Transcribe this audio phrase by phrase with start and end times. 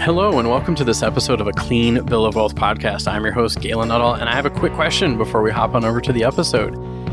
[0.00, 3.06] Hello, and welcome to this episode of a Clean Bill of Wealth podcast.
[3.06, 5.84] I'm your host, Galen Nuttall, and I have a quick question before we hop on
[5.84, 6.72] over to the episode.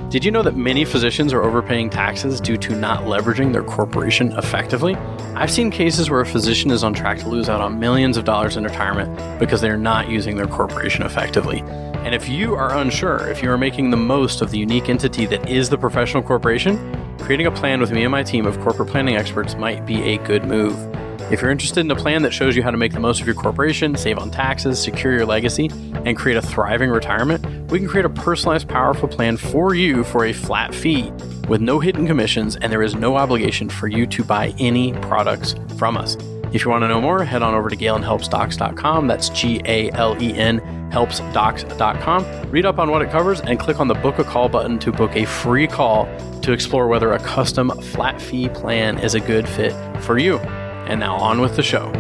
[0.10, 4.32] Did you know that many physicians are overpaying taxes due to not leveraging their corporation
[4.38, 4.96] effectively?
[5.36, 8.24] I've seen cases where a physician is on track to lose out on millions of
[8.24, 11.60] dollars in retirement because they're not using their corporation effectively.
[12.06, 15.26] And if you are unsure if you are making the most of the unique entity
[15.26, 16.78] that is the professional corporation,
[17.20, 20.18] creating a plan with me and my team of corporate planning experts might be a
[20.20, 20.97] good move.
[21.30, 23.28] If you're interested in a plan that shows you how to make the most of
[23.28, 25.70] your corporation, save on taxes, secure your legacy,
[26.06, 30.24] and create a thriving retirement, we can create a personalized, powerful plan for you for
[30.24, 31.12] a flat fee
[31.50, 35.54] with no hidden commissions, and there is no obligation for you to buy any products
[35.78, 36.16] from us.
[36.54, 39.08] If you want to know more, head on over to galenhelpsdocs.com.
[39.08, 42.50] That's G A L E N helpsdocs.com.
[42.50, 44.94] Read up on what it covers and click on the book a call button to
[44.94, 46.06] book a free call
[46.42, 50.40] to explore whether a custom flat fee plan is a good fit for you.
[50.88, 51.92] And now on with the show.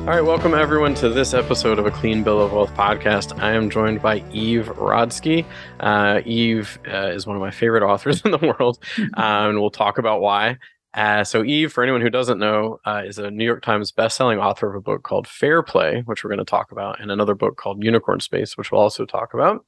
[0.00, 3.36] All right, welcome everyone to this episode of a Clean Bill of Wealth podcast.
[3.40, 5.44] I am joined by Eve Rodsky.
[5.80, 9.70] Uh, Eve uh, is one of my favorite authors in the world, uh, and we'll
[9.70, 10.58] talk about why.
[10.94, 14.42] Uh, so, Eve, for anyone who doesn't know, uh, is a New York Times bestselling
[14.42, 17.34] author of a book called Fair Play, which we're going to talk about, and another
[17.34, 19.64] book called Unicorn Space, which we'll also talk about.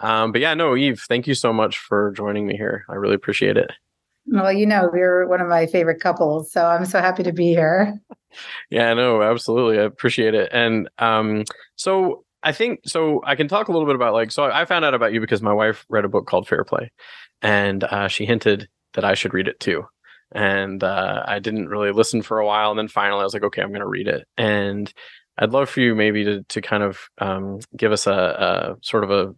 [0.00, 2.84] Um, but yeah, no, Eve, thank you so much for joining me here.
[2.88, 3.70] I really appreciate it.
[4.26, 7.48] Well, you know, you're one of my favorite couples, so I'm so happy to be
[7.48, 8.00] here.
[8.70, 9.78] Yeah, no, absolutely.
[9.78, 10.48] I appreciate it.
[10.52, 11.44] And um,
[11.76, 14.84] so I think so I can talk a little bit about like so I found
[14.84, 16.90] out about you because my wife read a book called Fair Play
[17.42, 19.86] and uh, she hinted that I should read it too.
[20.32, 23.44] And uh, I didn't really listen for a while and then finally I was like,
[23.44, 24.26] okay, I'm gonna read it.
[24.36, 24.92] And
[25.38, 29.04] I'd love for you maybe to to kind of um, give us a, a sort
[29.04, 29.34] of a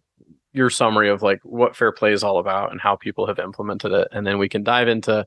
[0.53, 3.91] your summary of like what fair play is all about and how people have implemented
[3.91, 5.25] it and then we can dive into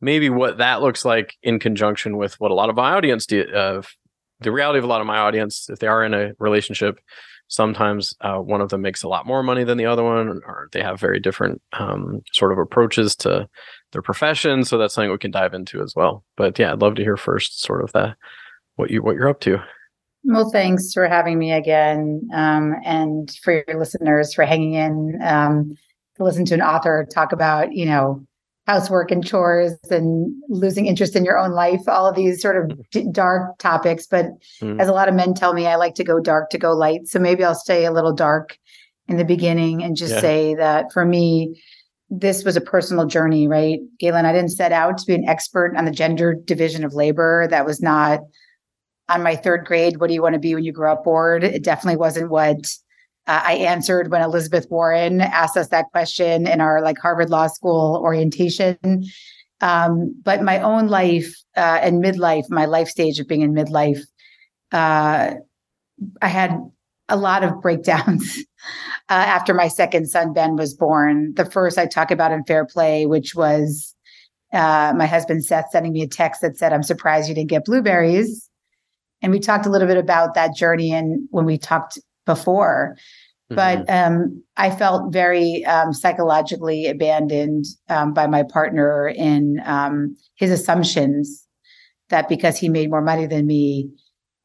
[0.00, 3.42] maybe what that looks like in conjunction with what a lot of my audience do
[3.54, 3.82] uh,
[4.40, 7.00] the reality of a lot of my audience if they are in a relationship
[7.48, 10.68] sometimes uh, one of them makes a lot more money than the other one or
[10.72, 13.48] they have very different um, sort of approaches to
[13.92, 16.24] their profession so that's something we can dive into as well.
[16.36, 18.16] But yeah i'd love to hear first sort of that
[18.76, 19.58] what you what you're up to
[20.24, 25.74] well, thanks for having me again, um, and for your listeners for hanging in um,
[26.16, 28.24] to listen to an author talk about, you know,
[28.66, 31.80] housework and chores and losing interest in your own life.
[31.88, 34.26] All of these sort of d- dark topics, but
[34.60, 34.80] mm.
[34.80, 37.08] as a lot of men tell me, I like to go dark to go light.
[37.08, 38.58] So maybe I'll stay a little dark
[39.08, 40.20] in the beginning and just yeah.
[40.20, 41.60] say that for me,
[42.10, 44.26] this was a personal journey, right, Galen?
[44.26, 47.46] I didn't set out to be an expert on the gender division of labor.
[47.48, 48.20] That was not
[49.10, 51.44] on my third grade, what do you want to be when you grow up board?
[51.44, 52.58] It definitely wasn't what
[53.26, 57.48] uh, I answered when Elizabeth Warren asked us that question in our like Harvard Law
[57.48, 59.04] School orientation.
[59.60, 64.00] Um, but my own life uh, and midlife, my life stage of being in midlife,
[64.72, 65.34] uh,
[66.22, 66.58] I had
[67.08, 68.38] a lot of breakdowns
[69.08, 71.34] uh, after my second son Ben was born.
[71.34, 73.94] The first I talk about in Fair Play, which was
[74.52, 77.64] uh, my husband Seth sending me a text that said, "I'm surprised you didn't get
[77.64, 78.49] blueberries."
[79.22, 82.96] And we talked a little bit about that journey and when we talked before.
[83.50, 83.54] Mm-hmm.
[83.56, 90.50] But um, I felt very um, psychologically abandoned um, by my partner in um, his
[90.50, 91.46] assumptions
[92.10, 93.90] that because he made more money than me,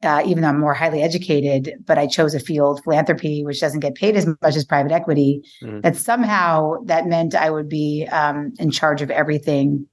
[0.02, 3.80] uh, even though I'm more highly educated, but I chose a field, philanthropy, which doesn't
[3.80, 5.80] get paid as much as private equity, mm-hmm.
[5.80, 9.86] that somehow that meant I would be um, in charge of everything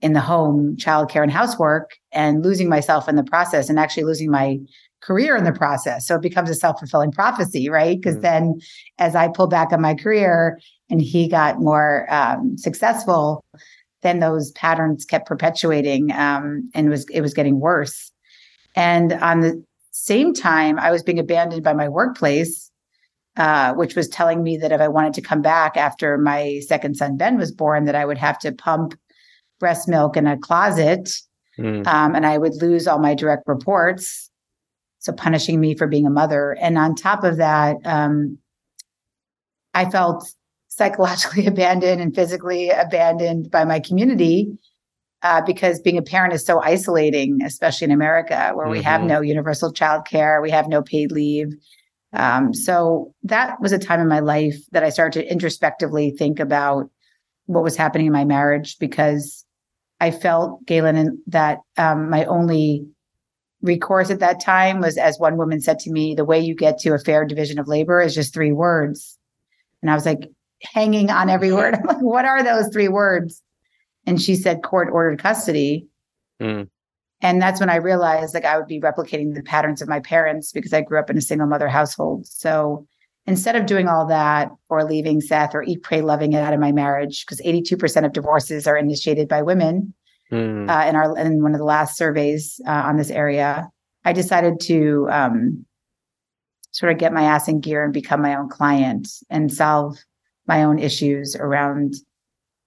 [0.00, 4.30] in the home, childcare and housework, and losing myself in the process and actually losing
[4.30, 4.58] my
[5.02, 6.06] career in the process.
[6.06, 7.96] So it becomes a self fulfilling prophecy, right?
[7.96, 8.22] Because mm-hmm.
[8.22, 8.60] then
[8.98, 10.58] as I pull back on my career
[10.90, 13.44] and he got more um, successful,
[14.02, 18.12] then those patterns kept perpetuating um, and it was it was getting worse.
[18.74, 22.70] And on the same time, I was being abandoned by my workplace,
[23.36, 26.96] uh, which was telling me that if I wanted to come back after my second
[26.96, 28.94] son Ben was born, that I would have to pump
[29.58, 31.10] breast milk in a closet
[31.58, 31.86] mm.
[31.86, 34.30] um, and I would lose all my direct reports.
[34.98, 36.56] So punishing me for being a mother.
[36.60, 38.38] And on top of that, um,
[39.74, 40.28] I felt
[40.68, 44.58] psychologically abandoned and physically abandoned by my community
[45.22, 48.72] uh, because being a parent is so isolating, especially in America, where mm-hmm.
[48.72, 49.08] we have mm-hmm.
[49.08, 51.54] no universal child care, we have no paid leave.
[52.12, 56.40] Um, so that was a time in my life that I started to introspectively think
[56.40, 56.88] about
[57.46, 59.45] what was happening in my marriage because
[60.00, 62.86] I felt, Galen, that um, my only
[63.62, 66.78] recourse at that time was, as one woman said to me, the way you get
[66.80, 69.18] to a fair division of labor is just three words.
[69.82, 70.30] And I was like,
[70.62, 71.74] hanging on every word.
[71.74, 73.42] I'm like, what are those three words?
[74.06, 75.86] And she said court ordered custody.
[76.40, 76.68] Mm.
[77.22, 80.52] And that's when I realized like I would be replicating the patterns of my parents
[80.52, 82.26] because I grew up in a single mother household.
[82.26, 82.86] So
[83.26, 86.60] instead of doing all that or leaving Seth or eat, pray, loving it out of
[86.60, 89.94] my marriage, because 82% of divorces are initiated by women
[90.32, 90.68] Mm.
[90.68, 93.70] uh, in our in one of the last surveys uh, on this area,
[94.04, 95.64] I decided to um,
[96.72, 99.96] sort of get my ass in gear and become my own client and solve
[100.48, 101.94] my own issues around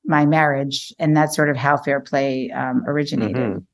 [0.05, 3.35] my marriage, and that's sort of how Fair Play um, originated.
[3.35, 3.65] Mhm.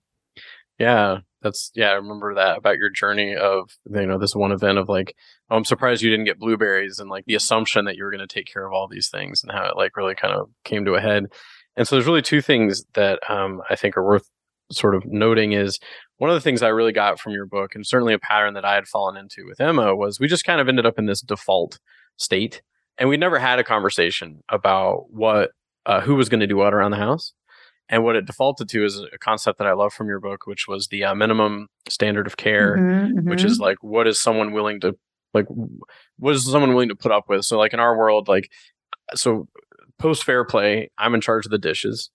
[0.79, 1.89] Yeah, that's yeah.
[1.89, 5.15] I remember that about your journey of you know this one event of like,
[5.49, 8.27] oh, I'm surprised you didn't get blueberries, and like the assumption that you were going
[8.27, 10.83] to take care of all these things, and how it like really kind of came
[10.85, 11.25] to a head.
[11.77, 14.27] And so there's really two things that um, I think are worth
[14.71, 15.79] sort of noting is
[16.17, 18.65] one of the things I really got from your book, and certainly a pattern that
[18.65, 21.21] I had fallen into with Emma, was we just kind of ended up in this
[21.21, 21.79] default
[22.17, 22.61] state,
[22.97, 25.51] and we never had a conversation about what
[25.85, 27.33] uh, who was going to do what around the house.
[27.89, 30.67] And what it defaulted to is a concept that I love from your book, which
[30.67, 33.45] was the uh, minimum standard of care, Mhm, which mhm.
[33.45, 34.97] is like what is someone willing to
[35.33, 35.45] like
[36.17, 37.45] what is someone willing to put up with?
[37.45, 38.49] So like in our world, like
[39.15, 39.47] so
[39.99, 42.09] post fair play, I'm in charge of the dishes.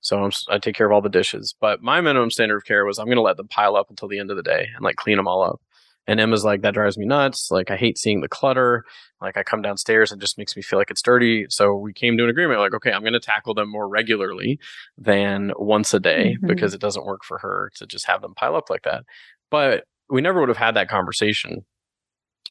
[0.00, 1.54] So I'm, I take care of all the dishes.
[1.60, 4.08] But my minimum standard of care was I'm going to let them pile up until
[4.08, 5.60] the end of the day and like clean them all up.
[6.06, 7.50] And Emma's like, that drives me nuts.
[7.50, 8.84] Like, I hate seeing the clutter.
[9.22, 11.46] Like, I come downstairs and just makes me feel like it's dirty.
[11.48, 14.58] So we came to an agreement like, okay, I'm going to tackle them more regularly
[14.98, 16.46] than once a day Mhm.
[16.48, 19.04] because it doesn't work for her to just have them pile up like that.
[19.50, 21.64] But we never would have had that conversation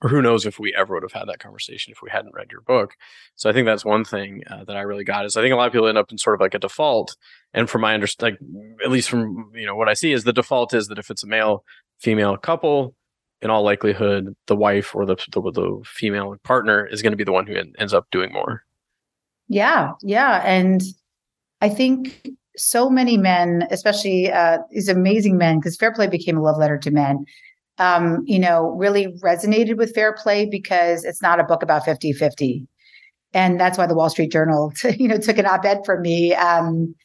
[0.02, 2.52] or who knows if we ever would have had that conversation if we hadn't read
[2.52, 2.96] your book.
[3.36, 5.56] So I think that's one thing uh, that I really got is I think a
[5.56, 7.16] lot of people end up in sort of like a default.
[7.54, 10.34] And from my understanding, like, at least from you know what I see is the
[10.34, 11.64] default is that if it's a male
[12.00, 12.96] female couple,
[13.44, 17.26] in all likelihood, the wife or the the, the female partner is going to be
[17.26, 18.64] the one who en- ends up doing more.
[19.50, 20.42] Yeah, yeah.
[20.46, 20.82] And
[21.62, 26.42] I think so many men, especially uh, these amazing men, because Fair Play became a
[26.42, 27.26] love letter to men,
[27.78, 32.14] um, you know, really resonated with Fair Play because it's not a book about 50
[32.14, 32.66] 50.
[33.34, 36.34] And that's why the Wall Street Journal, you know, took an op ed from me
[36.36, 36.96] um,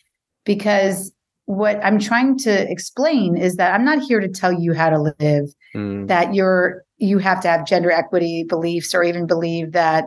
[0.45, 1.11] because
[1.49, 5.15] what I'm trying to explain is that I'm not here to tell you how to
[5.19, 10.05] live Mm, that you're you have to have gender equity beliefs or even believe that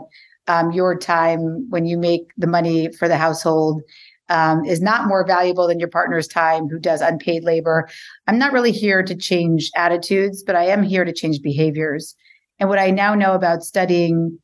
[0.48, 3.82] um, your time when you make the money for the household
[4.30, 7.88] um, is not more valuable than your partner's time who does unpaid labor.
[8.28, 12.16] I'm not really here to change attitudes but i am here to change behaviors.
[12.60, 14.40] And what i now know about studying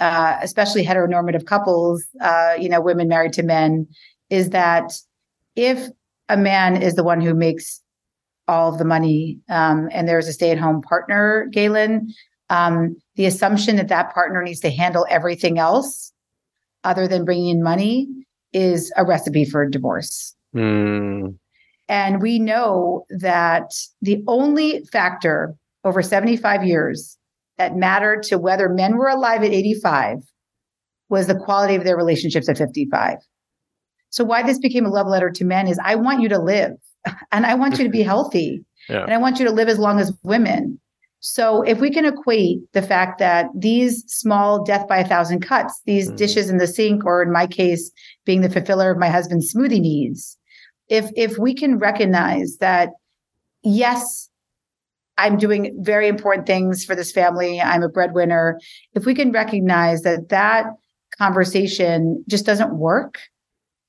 [0.00, 3.86] uh, especially heteronormative couples uh, you know women married to men
[4.30, 4.92] is that
[5.56, 5.88] if
[6.28, 7.82] a man is the one who makes
[8.46, 12.12] all of the money um, and there's a stay-at-home partner galen.
[12.50, 16.12] Um, the assumption that that partner needs to handle everything else
[16.84, 18.06] other than bringing in money
[18.52, 20.34] is a recipe for divorce.
[20.54, 21.38] Mm,
[21.88, 23.70] and we know that
[24.02, 25.54] the only factor
[25.84, 27.18] over 75 years
[27.58, 30.18] that mattered to whether men were alive at 85
[31.08, 33.18] was the quality of their relationships at 55
[34.14, 36.72] so why this became a love letter to men is i want you to live
[37.32, 38.64] and I want you to be healthy.
[38.88, 39.02] Yeah.
[39.02, 40.80] And I want you to live as long as women.
[41.20, 45.80] So if we can equate the fact that these small death by a thousand cuts,
[45.86, 46.16] these Mhm.
[46.16, 47.90] dishes in the sink, or in my case,
[48.26, 50.36] being the fulfiller of my husband's smoothie needs,
[50.88, 52.90] if if we can recognize that,
[53.62, 54.28] yes,
[55.16, 58.58] I'm doing very important things for this family, I'm a breadwinner.
[58.94, 60.66] If we can recognize that that
[61.16, 63.18] conversation just doesn't work,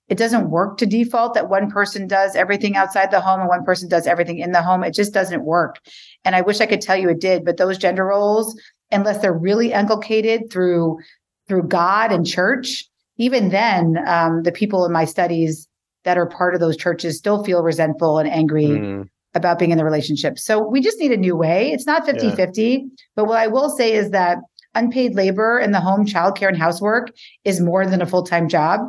[0.07, 3.63] it doesn't work to default that one person does everything outside the home and one
[3.63, 4.83] person does everything in the home.
[4.83, 5.79] It just doesn't work.
[6.23, 8.59] And I wish I could tell you it did, but those gender roles,
[8.91, 10.99] unless they're really inculcated through
[11.47, 12.85] through God and church,
[13.17, 15.67] even then, um, the people in my studies
[16.03, 19.77] that are part of those churches still feel resentful and angry mm, about being in
[19.77, 20.39] the relationship.
[20.39, 21.71] So we just need a new way.
[21.71, 22.85] It's not 50 50.
[23.15, 24.37] But what I will say is that
[24.75, 27.11] unpaid labor in the home, childcare, and housework
[27.43, 28.81] is more than a full time job.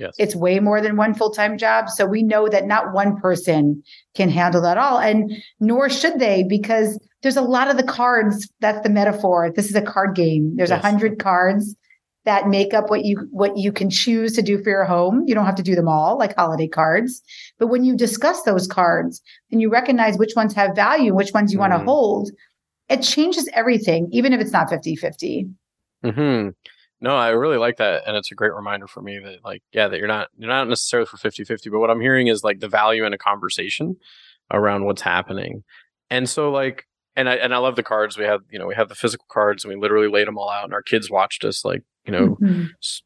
[0.00, 0.14] Yes.
[0.18, 1.88] It's way more than one full time job.
[1.88, 3.82] So we know that not one person
[4.14, 4.98] can handle that all.
[4.98, 8.48] And nor should they, because there's a lot of the cards.
[8.60, 9.52] That's the metaphor.
[9.54, 10.54] This is a card game.
[10.56, 10.84] There's a Yes.
[10.84, 11.76] hundred cards
[12.24, 15.24] that make up what you what you can choose to do for your home.
[15.26, 17.22] You don't have to do them all like holiday cards.
[17.58, 21.52] But when you discuss those cards and you recognize which ones have value, which ones
[21.52, 22.30] you want to hold,
[22.88, 25.50] it changes everything, even if it's not 50-50.
[26.04, 26.48] hmm
[27.02, 29.88] No, I really like that, and it's a great reminder for me that, like, yeah,
[29.88, 32.68] that you're not you're not necessarily for 50-50, but what I'm hearing is like the
[32.68, 33.96] value in a conversation
[34.50, 35.64] around what's happening,
[36.10, 38.40] and so like, and I and I love the cards we have.
[38.50, 40.74] You know, we have the physical cards, and we literally laid them all out, and
[40.74, 42.68] our kids watched us, like, you know, Mhm.
[42.82, 43.02] s-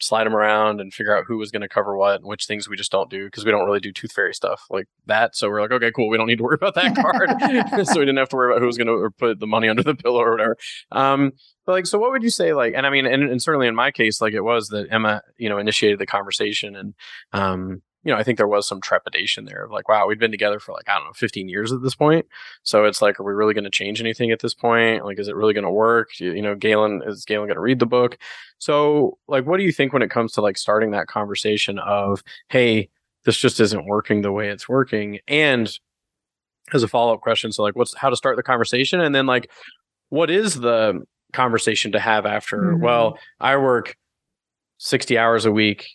[0.00, 2.68] slide them around and figure out who was going to cover what and which things
[2.68, 5.34] we just don't do because we don't really do tooth fairy stuff like that.
[5.34, 6.08] So we're like, okay, cool.
[6.08, 7.86] We don't need to worry about that card.
[7.86, 9.82] so we didn't have to worry about who was going to put the money under
[9.82, 10.56] the pillow or whatever.
[10.92, 11.32] Um,
[11.64, 12.52] but like, so what would you say?
[12.52, 15.22] Like, and I mean, and, and certainly in my case, like it was that Emma,
[15.38, 16.94] you know, initiated the conversation and,
[17.32, 20.30] um, you know, I think there was some trepidation there of like, wow, we've been
[20.30, 22.24] together for like, I don't know, 15 years at this point.
[22.62, 25.04] So it's like, are we really going to change anything at this point?
[25.04, 26.20] Like, is it really going to work?
[26.20, 28.16] You, you know, Galen, is Galen going to read the book?
[28.58, 32.22] So, like, what do you think when it comes to like starting that conversation of,
[32.48, 32.88] hey,
[33.24, 35.18] this just isn't working the way it's working?
[35.26, 35.68] And
[36.72, 39.00] as a follow up question, so like, what's how to start the conversation?
[39.00, 39.50] And then, like,
[40.10, 42.56] what is the conversation to have after?
[42.58, 42.84] Mm-hmm.
[42.84, 43.96] Well, I work
[44.78, 45.88] 60 hours a week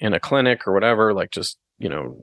[0.00, 2.16] in a clinic or whatever, like just, you know,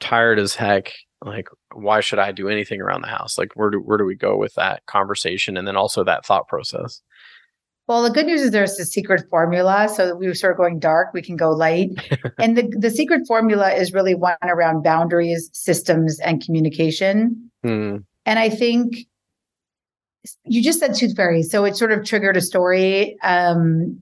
[0.00, 0.92] tired as heck.
[1.24, 3.38] Like, why should I do anything around the house?
[3.38, 6.48] Like, where do where do we go with that conversation and then also that thought
[6.48, 7.00] process?
[7.88, 9.88] Well, the good news is there's a secret formula.
[9.88, 11.90] So we were sort of going dark, we can go light.
[12.38, 17.50] and the, the secret formula is really one around boundaries, systems, and communication.
[17.62, 17.98] Hmm.
[18.24, 18.94] And I think
[20.44, 21.42] you just said tooth fairy.
[21.42, 23.16] So it sort of triggered a story.
[23.22, 24.01] Um,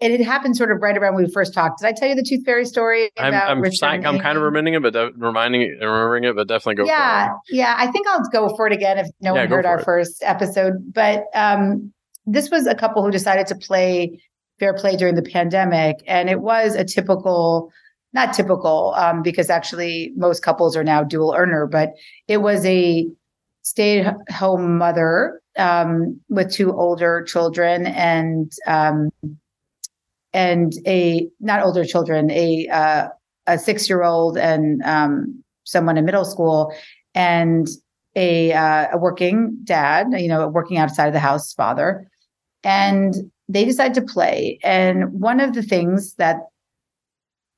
[0.00, 1.80] and it happened sort of right around when we first talked.
[1.80, 3.10] Did I tell you the tooth fairy story?
[3.18, 6.86] I'm, I'm, I'm kind of remembering it, but de- reminding remembering it, but definitely go.
[6.86, 7.74] Yeah, yeah.
[7.78, 9.84] I think I'll go for it again if no yeah, one heard our it.
[9.84, 10.74] first episode.
[10.92, 11.92] But um,
[12.26, 14.20] this was a couple who decided to play
[14.58, 17.70] fair play during the pandemic, and it was a typical,
[18.12, 21.92] not typical, um, because actually most couples are now dual earner, but
[22.28, 23.06] it was a
[23.62, 29.10] stay-at-home mother um, with two older children and um,
[30.32, 33.08] and a not older children, a uh,
[33.46, 36.72] a six year old and um, someone in middle school,
[37.14, 37.68] and
[38.16, 42.08] a uh, a working dad, you know, working outside of the house father,
[42.64, 43.14] and
[43.48, 44.58] they decide to play.
[44.62, 46.36] And one of the things that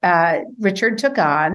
[0.03, 1.53] uh, Richard took on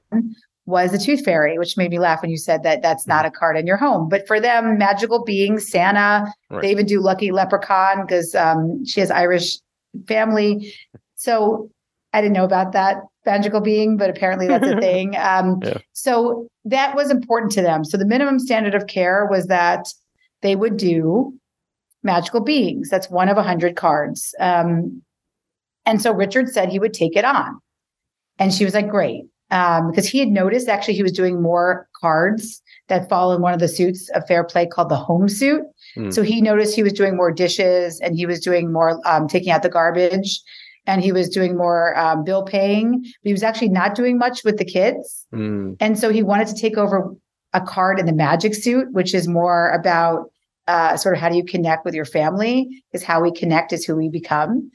[0.67, 3.35] was a tooth fairy, which made me laugh when you said that that's not mm-hmm.
[3.35, 4.09] a card in your home.
[4.09, 6.61] But for them, magical beings, Santa, right.
[6.61, 9.57] they even do Lucky Leprechaun because um, she has Irish
[10.07, 10.73] family.
[11.17, 11.69] So
[12.13, 15.15] I didn't know about that magical being, but apparently that's a thing.
[15.17, 15.79] Um, yeah.
[15.93, 17.83] So that was important to them.
[17.83, 19.87] So the minimum standard of care was that
[20.41, 21.37] they would do
[22.03, 22.89] magical beings.
[22.89, 24.33] That's one of a hundred cards.
[24.39, 25.01] Um,
[25.85, 27.59] and so Richard said he would take it on.
[28.39, 29.23] And she was like, great.
[29.49, 33.53] Um, because he had noticed actually he was doing more cards that fall in one
[33.53, 35.63] of the suits of fair play called the home suit.
[35.95, 36.13] Mm.
[36.13, 39.51] So he noticed he was doing more dishes and he was doing more um, taking
[39.51, 40.41] out the garbage
[40.87, 44.43] and he was doing more um, bill paying, but he was actually not doing much
[44.43, 45.27] with the kids.
[45.35, 45.75] Mm.
[45.79, 47.13] And so he wanted to take over
[47.53, 50.31] a card in the magic suit, which is more about
[50.67, 53.85] uh, sort of how do you connect with your family, is how we connect is
[53.85, 54.71] who we become.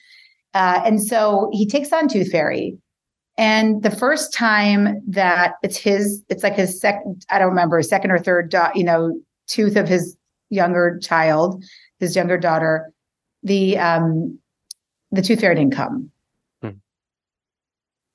[0.54, 2.76] Uh, and so he takes on Tooth Fairy.
[3.38, 7.88] And the first time that it's his, it's like his second, I don't remember, his
[7.88, 10.16] second or third, you know, tooth of his
[10.50, 11.64] younger child,
[11.98, 12.92] his younger daughter,
[13.42, 14.38] the um,
[15.12, 16.10] the tooth fairy didn't come.
[16.62, 16.70] Hmm.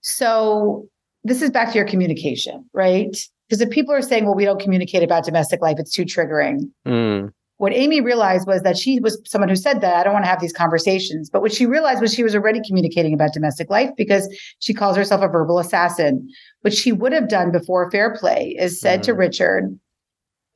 [0.01, 0.87] So
[1.23, 3.15] this is back to your communication, right?
[3.47, 6.69] Because if people are saying, well, we don't communicate about domestic life, it's too triggering.
[6.85, 7.31] Mm.
[7.57, 10.29] What Amy realized was that she was someone who said that I don't want to
[10.29, 11.29] have these conversations.
[11.29, 14.95] But what she realized was she was already communicating about domestic life because she calls
[14.95, 16.29] herself a verbal assassin.
[16.61, 19.03] What she would have done before fair play is said mm.
[19.03, 19.79] to Richard,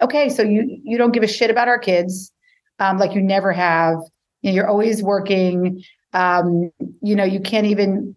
[0.01, 2.31] okay, so you you don't give a shit about our kids,
[2.79, 3.95] um, like you never have.
[4.41, 5.83] You know, you're always working.
[6.13, 8.15] Um, you know, you can't even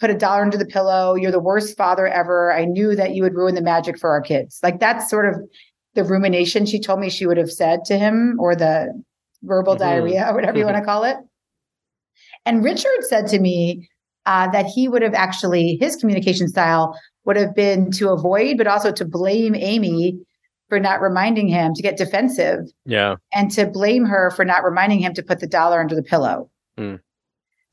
[0.00, 1.14] put a dollar under the pillow.
[1.14, 2.52] You're the worst father ever.
[2.52, 4.58] I knew that you would ruin the magic for our kids.
[4.62, 5.40] Like that's sort of
[5.94, 8.92] the rumination she told me she would have said to him, or the
[9.42, 9.84] verbal mm-hmm.
[9.84, 11.16] diarrhea, or whatever you want to call it.
[12.44, 13.88] And Richard said to me
[14.26, 18.66] uh, that he would have actually, his communication style would have been to avoid, but
[18.66, 20.18] also to blame Amy
[20.68, 22.60] for not reminding him to get defensive.
[22.84, 23.16] Yeah.
[23.32, 26.50] And to blame her for not reminding him to put the dollar under the pillow.
[26.78, 27.00] Mm.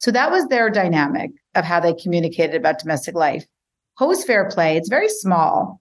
[0.02, 3.46] So that was their dynamic of how they communicated about domestic life.
[3.98, 5.80] Host fair play, it's very small,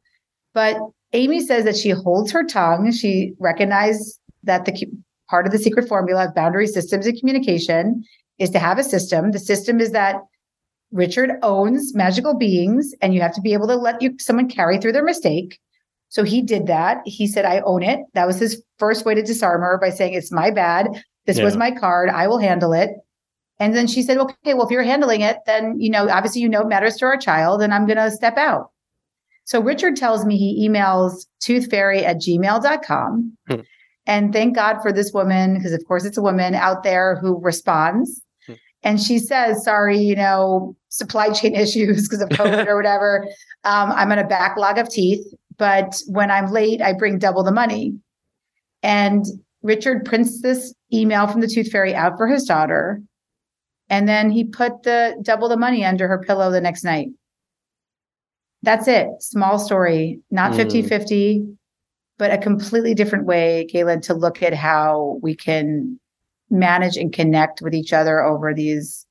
[0.52, 0.76] but
[1.12, 2.92] Amy says that she holds her tongue.
[2.92, 4.86] She recognizes that the
[5.28, 8.04] part of the secret formula of boundary systems and communication
[8.38, 9.32] is to have a system.
[9.32, 10.16] The system is that
[10.92, 14.78] Richard owns magical beings and you have to be able to let you, someone carry
[14.78, 15.58] through their mistake.
[16.08, 16.98] So he did that.
[17.06, 18.00] He said, I own it.
[18.14, 20.88] That was his first way to disarm her by saying, It's my bad.
[21.26, 21.44] This yeah.
[21.44, 22.10] was my card.
[22.10, 22.90] I will handle it.
[23.60, 26.48] And then she said, okay, well, if you're handling it, then, you know, obviously, you
[26.48, 28.70] know, it matters to our child and I'm going to step out.
[29.44, 33.36] So Richard tells me he emails toothfairy at gmail.com.
[33.48, 33.60] Hmm.
[34.06, 37.38] And thank God for this woman, because of course it's a woman out there who
[37.38, 38.22] responds.
[38.46, 38.54] Hmm.
[38.82, 43.26] And she says, sorry, you know, supply chain issues because of COVID or whatever.
[43.64, 45.26] Um, I'm on a backlog of teeth,
[45.58, 47.94] but when I'm late, I bring double the money.
[48.82, 49.26] And
[49.62, 53.02] Richard prints this email from the Tooth Fairy out for his daughter.
[53.90, 57.08] And then he put the double the money under her pillow the next night.
[58.62, 59.08] That's it.
[59.20, 60.88] Small story, not 50 mm.
[60.88, 61.56] 50,
[62.18, 65.98] but a completely different way, Galen, to look at how we can
[66.50, 69.06] manage and connect with each other over these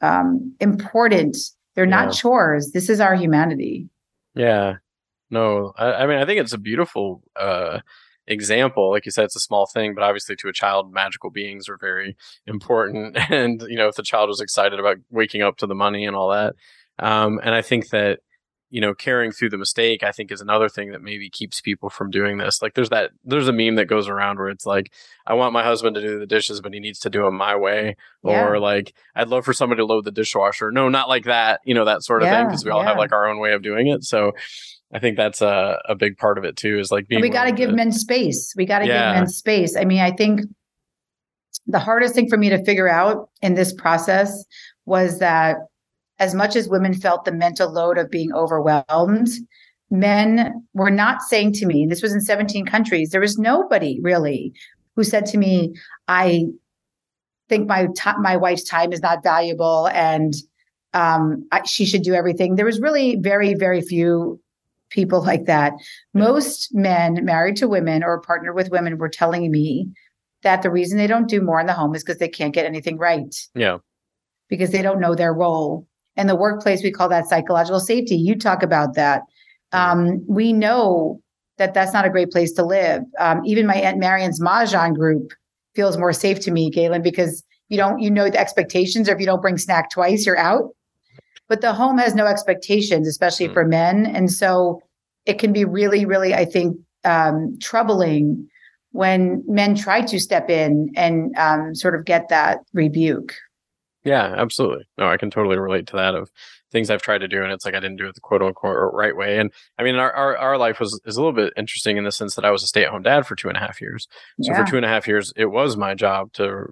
[0.00, 1.36] um, important,
[1.74, 2.04] they're yeah.
[2.04, 2.72] not chores.
[2.72, 3.88] This is our humanity.
[4.34, 4.76] Yeah.
[5.30, 7.80] No, I, I mean, I think it's a beautiful uh,
[8.28, 8.90] example.
[8.90, 11.78] Like you said, it's a small thing, but obviously to a child, magical beings are
[11.78, 12.16] very
[12.46, 13.16] important.
[13.30, 16.16] And, you know, if the child was excited about waking up to the money and
[16.16, 16.54] all that.
[16.98, 18.20] Um, and I think that
[18.70, 21.88] you know, carrying through the mistake, I think is another thing that maybe keeps people
[21.88, 22.60] from doing this.
[22.60, 24.92] Like there's that there's a meme that goes around where it's like,
[25.26, 27.56] I want my husband to do the dishes, but he needs to do them my
[27.56, 27.96] way.
[28.22, 28.46] Yeah.
[28.46, 30.70] Or like, I'd love for somebody to load the dishwasher.
[30.70, 32.50] No, not like that, you know, that sort of yeah, thing.
[32.50, 32.88] Cause we all yeah.
[32.88, 34.04] have like our own way of doing it.
[34.04, 34.32] So
[34.92, 37.28] I think that's a, a big part of it too, is like being and we
[37.28, 38.54] gotta give to, men space.
[38.56, 39.76] We gotta give men space.
[39.76, 40.42] I mean, I think
[41.66, 44.44] the hardest thing for me to figure out in this process
[44.86, 45.56] was that
[46.18, 49.28] as much as women felt the mental load of being overwhelmed,
[49.90, 54.52] men were not saying to me, this was in 17 countries, there was nobody really
[54.96, 55.74] who said to me,
[56.08, 56.46] I
[57.48, 60.34] think my t- my wife's time is not valuable and
[60.94, 62.56] um, I, she should do everything.
[62.56, 64.40] There was really very, very few
[64.90, 65.72] people like that.
[66.14, 69.88] Most men married to women or partnered with women were telling me
[70.42, 72.66] that the reason they don't do more in the home is because they can't get
[72.66, 73.34] anything right.
[73.54, 73.78] Yeah.
[74.48, 75.86] Because they don't know their role.
[76.16, 78.16] In the workplace we call that psychological safety.
[78.16, 79.22] You talk about that.
[79.72, 81.20] Um, we know
[81.58, 83.02] that that's not a great place to live.
[83.18, 85.32] Um, even my aunt marion's mahjong group
[85.74, 89.08] feels more safe to me galen because you don't you know the expectations.
[89.08, 90.70] Or if you don't bring snack twice you're out
[91.48, 93.52] but the home has no expectations especially mm.
[93.52, 94.80] for men and so
[95.26, 98.48] it can be really really i think um, troubling
[98.90, 103.34] when men try to step in and um, sort of get that rebuke
[104.04, 104.84] yeah, absolutely.
[104.96, 106.30] No, I can totally relate to that of
[106.70, 108.76] things I've tried to do, and it's like I didn't do it the quote unquote
[108.94, 109.38] right way.
[109.38, 112.12] And I mean, our, our, our life was is a little bit interesting in the
[112.12, 114.06] sense that I was a stay at home dad for two and a half years.
[114.40, 114.64] So yeah.
[114.64, 116.66] for two and a half years, it was my job to,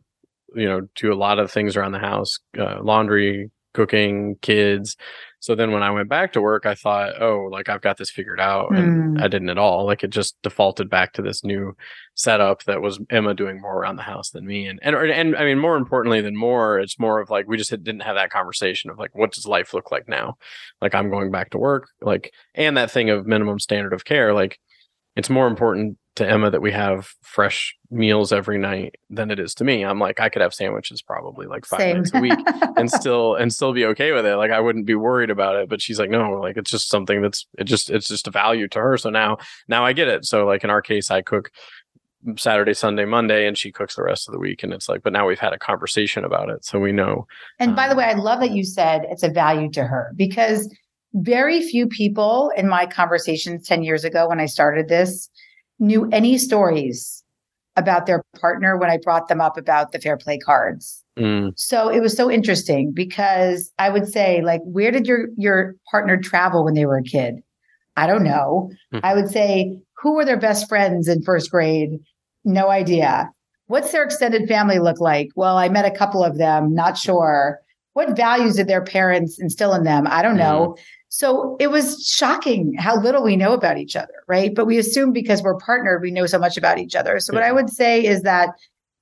[0.54, 4.96] you know, do a lot of things around the house, uh, laundry, cooking, kids.
[5.38, 8.10] So then when I went back to work, I thought, oh, like I've got this
[8.10, 8.72] figured out.
[8.72, 9.22] And mm.
[9.22, 9.84] I didn't at all.
[9.84, 11.76] Like it just defaulted back to this new
[12.14, 14.66] setup that was Emma doing more around the house than me.
[14.66, 17.70] And, and, and I mean, more importantly than more, it's more of like, we just
[17.70, 20.36] didn't have that conversation of like, what does life look like now?
[20.80, 24.32] Like I'm going back to work, like, and that thing of minimum standard of care,
[24.34, 24.58] like
[25.16, 29.54] it's more important to Emma that we have fresh meals every night than it is
[29.54, 29.82] to me.
[29.82, 31.96] I'm like, I could have sandwiches probably like five Same.
[31.96, 32.38] nights a week
[32.76, 34.36] and still and still be okay with it.
[34.36, 35.68] Like I wouldn't be worried about it.
[35.68, 38.68] But she's like, no, like it's just something that's it just it's just a value
[38.68, 38.96] to her.
[38.96, 40.24] So now now I get it.
[40.24, 41.50] So like in our case, I cook
[42.36, 44.62] Saturday, Sunday, Monday, and she cooks the rest of the week.
[44.62, 46.64] And it's like, but now we've had a conversation about it.
[46.64, 47.26] So we know.
[47.58, 49.84] And um, by the um, way, I love that you said it's a value to
[49.84, 50.74] her because
[51.16, 55.28] very few people in my conversations 10 years ago when I started this
[55.78, 57.24] knew any stories
[57.76, 61.02] about their partner when I brought them up about the fair play cards.
[61.18, 61.52] Mm.
[61.56, 66.16] So it was so interesting because I would say, like, where did your your partner
[66.16, 67.36] travel when they were a kid?
[67.96, 68.70] I don't know.
[68.92, 69.00] Mm.
[69.02, 71.98] I would say, who were their best friends in first grade?
[72.44, 73.30] No idea.
[73.66, 75.28] What's their extended family look like?
[75.34, 77.58] Well, I met a couple of them, not sure.
[77.94, 80.06] What values did their parents instill in them?
[80.08, 80.76] I don't know.
[80.76, 80.82] Mm.
[81.08, 84.54] So it was shocking how little we know about each other, right?
[84.54, 87.20] But we assume because we're partnered, we know so much about each other.
[87.20, 87.38] So, yeah.
[87.38, 88.50] what I would say is that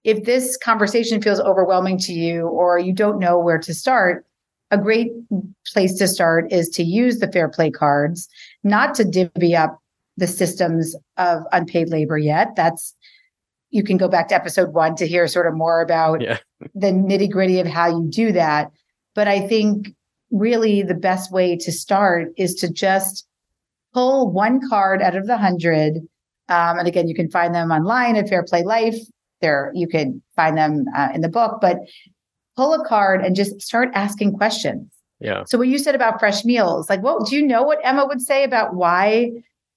[0.04, 4.26] if this conversation feels overwhelming to you or you don't know where to start,
[4.70, 5.12] a great
[5.72, 8.28] place to start is to use the fair play cards,
[8.62, 9.78] not to divvy up
[10.16, 12.54] the systems of unpaid labor yet.
[12.54, 12.94] That's
[13.70, 16.38] you can go back to episode one to hear sort of more about yeah.
[16.74, 18.70] the nitty gritty of how you do that.
[19.14, 19.94] But I think
[20.34, 23.26] really the best way to start is to just
[23.92, 25.98] pull one card out of the hundred.
[26.48, 28.96] Um, and again, you can find them online at Fair Play Life.
[29.40, 31.78] There, you can find them uh, in the book, but
[32.56, 34.90] pull a card and just start asking questions.
[35.20, 35.44] Yeah.
[35.46, 38.20] So what you said about fresh meals, like, what do you know what Emma would
[38.20, 39.30] say about why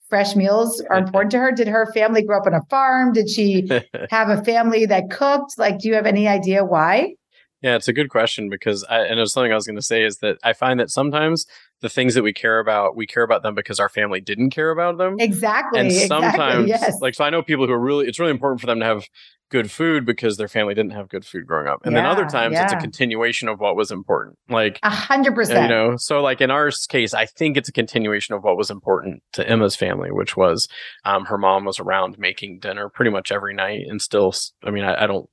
[0.09, 1.51] fresh meals are important to her?
[1.51, 3.13] Did her family grow up on a farm?
[3.13, 3.69] Did she
[4.09, 5.57] have a family that cooked?
[5.57, 7.13] Like, do you have any idea why?
[7.61, 9.81] Yeah, it's a good question because I and it was something I was going to
[9.81, 11.45] say is that I find that sometimes
[11.81, 14.71] the things that we care about, we care about them because our family didn't care
[14.71, 15.15] about them.
[15.19, 15.79] Exactly.
[15.79, 17.01] And sometimes, exactly, yes.
[17.01, 19.05] like, so I know people who are really, it's really important for them to have
[19.49, 21.81] good food because their family didn't have good food growing up.
[21.85, 22.63] And yeah, then other times yeah.
[22.63, 24.37] it's a continuation of what was important.
[24.49, 25.63] Like a hundred percent.
[25.63, 28.69] You know, so like in our case, I think it's a continuation of what was
[28.69, 30.67] important to Emma's family, which was
[31.05, 34.83] um, her mom was around making dinner pretty much every night and still, I mean,
[34.83, 35.29] I, I don't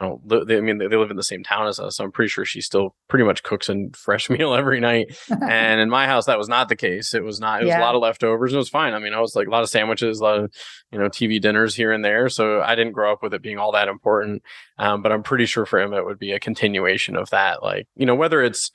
[0.00, 0.46] I don't.
[0.46, 2.30] They, I mean, they, they live in the same town as us, so I'm pretty
[2.30, 5.16] sure she still pretty much cooks a fresh meal every night.
[5.48, 7.12] and in my house, that was not the case.
[7.12, 7.60] It was not.
[7.60, 7.80] It was yeah.
[7.80, 8.52] a lot of leftovers.
[8.52, 8.94] And it was fine.
[8.94, 10.52] I mean, I was like a lot of sandwiches, a lot of
[10.90, 12.28] you know TV dinners here and there.
[12.30, 14.42] So I didn't grow up with it being all that important.
[14.78, 17.62] Um, but I'm pretty sure for him, it would be a continuation of that.
[17.62, 18.70] Like you know, whether it's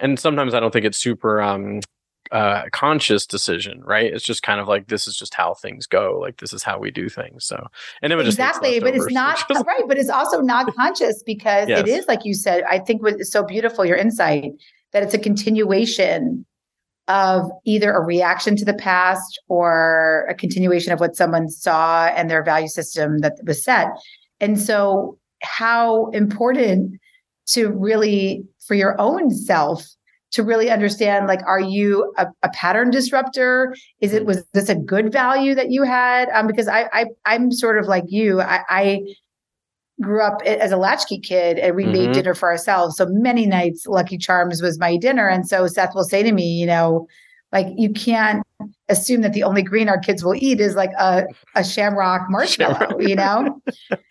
[0.00, 1.80] and sometimes I don't think it's super um,
[2.32, 4.12] uh, conscious decision, right?
[4.12, 6.18] It's just kind of like this is just how things go.
[6.20, 7.44] Like this is how we do things.
[7.44, 7.66] So,
[8.02, 9.82] and it would just exactly, but it's not just, right.
[9.86, 11.80] But it's also not conscious because yes.
[11.80, 12.64] it is like you said.
[12.64, 14.52] I think what's so beautiful your insight
[14.92, 16.46] that it's a continuation
[17.08, 22.28] of either a reaction to the past or a continuation of what someone saw and
[22.28, 23.88] their value system that was set.
[24.40, 26.98] And so, how important
[27.46, 29.86] to really for your own self
[30.36, 33.74] to really understand like are you a, a, pattern disruptor?
[34.02, 36.28] Is it was this a good value that you had?
[36.28, 38.42] Um, because I, I i'm sort of like you.
[38.42, 39.00] I, I
[40.02, 41.92] grew up as a latchkey kid and we mm-hmm.
[41.92, 42.98] made dinner for ourselves.
[42.98, 45.26] So many nights lucky charms was my dinner.
[45.26, 47.08] And so seth will say to me you know
[47.50, 48.46] like you can't
[48.90, 53.00] assume that the only green our kids will eat is like a, a shamrock marshmallow
[53.00, 53.58] you know?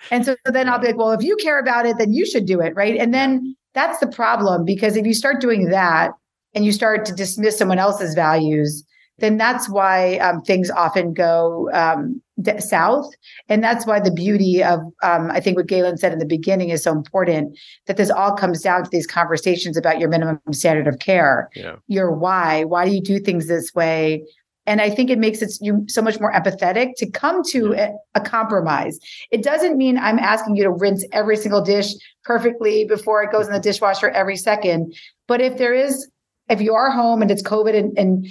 [0.10, 2.48] And so then i'll be like well if you care about it then you should
[2.48, 2.98] do it right?
[2.98, 6.12] And then that's the problem because if you start doing that
[6.56, 8.84] and you start to dismiss someone else's values,
[9.20, 12.22] then that's why um, things often go um,
[12.60, 13.10] south.
[13.48, 16.70] And that's why the beauty of, um, I think what Galen said in the beginning
[16.70, 20.88] is so important that this all comes down to these conversations about your minimum standard
[20.88, 21.76] of care, yeah.
[21.88, 22.64] your why.
[22.64, 24.24] Why do you do things this way?
[24.68, 27.94] And I think it makes it you so much more empathetic to come to a,
[28.16, 29.00] a, compromise.
[29.32, 33.46] It doesn't mean I'm asking you to rinse every single dish perfectly before it goes
[33.46, 34.96] in the dishwasher every second.
[35.28, 36.10] But if there is,
[36.50, 38.28] if you are home and it's COVID and, and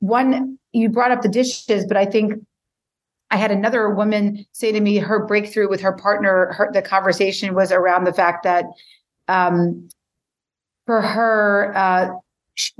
[0.00, 2.32] one, you brought up the dishes, but I think
[3.30, 7.54] I had another woman say to me her breakthrough with her partner, her, the conversation
[7.54, 8.64] was around the fact that
[9.28, 9.88] um,
[10.86, 12.08] for her, uh,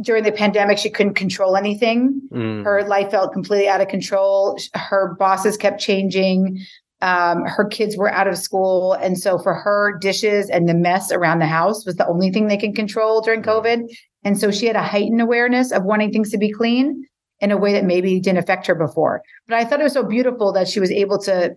[0.02, 2.20] during the pandemic, she couldn't control anything.
[2.32, 2.64] Mm.
[2.64, 4.58] Her life felt completely out of control.
[4.74, 6.64] Her bosses kept changing.
[7.00, 8.94] Um, her kids were out of school.
[8.94, 12.46] And so for her, dishes and the mess around the house was the only thing
[12.46, 13.82] they can control during COVID.
[14.24, 17.04] And so she had a heightened awareness of wanting things to be clean
[17.40, 19.22] in a way that maybe didn't affect her before.
[19.46, 21.54] But I thought it was so beautiful that she was able to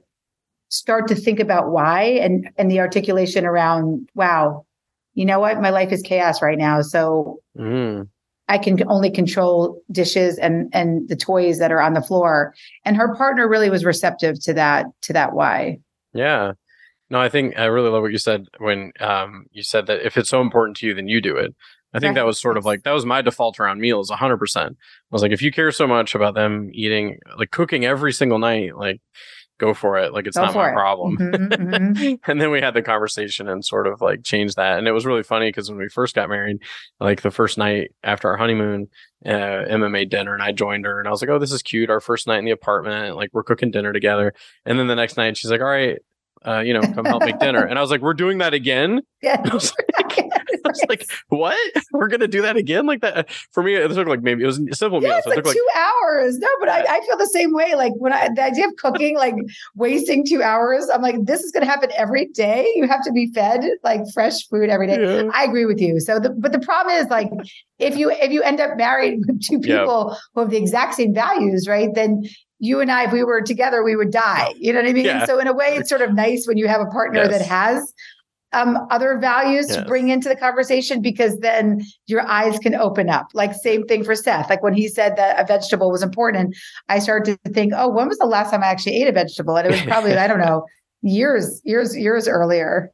[0.69, 4.65] start to think about why and and the articulation around, wow,
[5.17, 5.59] you know what?
[5.59, 6.83] My life is chaos right now.
[6.83, 8.07] So mm.
[8.49, 12.53] I can only control dishes and and the toys that are on the floor.
[12.85, 15.79] And her partner really was receptive to that to that why.
[16.13, 16.51] Yeah.
[17.09, 20.17] No, I think I really love what you said when um, you said that if
[20.17, 21.55] it's so important to you, then you do it.
[21.93, 24.57] I think that was sort of like that was my default around meals 100%.
[24.57, 24.75] I
[25.09, 28.75] was like if you care so much about them eating like cooking every single night
[28.77, 29.01] like
[29.57, 30.13] go for it.
[30.13, 30.73] Like it's go not my it.
[30.73, 31.17] problem.
[31.17, 32.13] Mm-hmm, mm-hmm.
[32.31, 34.77] and then we had the conversation and sort of like changed that.
[34.77, 36.57] And it was really funny because when we first got married,
[36.99, 38.87] like the first night after our honeymoon,
[39.25, 41.61] uh, Emma made dinner and I joined her and I was like, oh, this is
[41.61, 41.89] cute.
[41.89, 44.33] Our first night in the apartment, like we're cooking dinner together.
[44.65, 45.97] And then the next night she's like, all right,
[46.47, 47.63] uh, you know, come help make dinner.
[47.63, 49.01] And I was like, we're doing that again.
[49.21, 49.41] Yeah.
[50.67, 51.57] I was like, what?
[51.91, 52.85] We're gonna do that again?
[52.85, 55.21] Like that for me, it took like maybe it was a simple yeah, meal.
[55.23, 56.37] So like, like two hours.
[56.37, 57.75] No, but I, I feel the same way.
[57.75, 59.35] Like when I the idea of cooking, like
[59.75, 62.71] wasting two hours, I'm like, this is gonna happen every day.
[62.75, 65.01] You have to be fed like fresh food every day.
[65.01, 65.31] Yeah.
[65.33, 65.99] I agree with you.
[65.99, 67.29] So the but the problem is like
[67.79, 71.13] if you if you end up married with two people who have the exact same
[71.13, 71.93] values, right?
[71.93, 72.23] Then
[72.59, 74.53] you and I, if we were together, we would die.
[74.57, 75.05] You know what I mean?
[75.05, 75.25] Yeah.
[75.25, 77.31] So in a way, it's sort of nice when you have a partner yes.
[77.31, 77.93] that has
[78.53, 79.77] um, other values yes.
[79.77, 83.27] to bring into the conversation because then your eyes can open up.
[83.33, 84.49] Like same thing for Seth.
[84.49, 86.55] Like when he said that a vegetable was important,
[86.89, 89.55] I started to think, oh, when was the last time I actually ate a vegetable?
[89.57, 90.65] And it was probably I don't know
[91.01, 92.91] years, years, years earlier.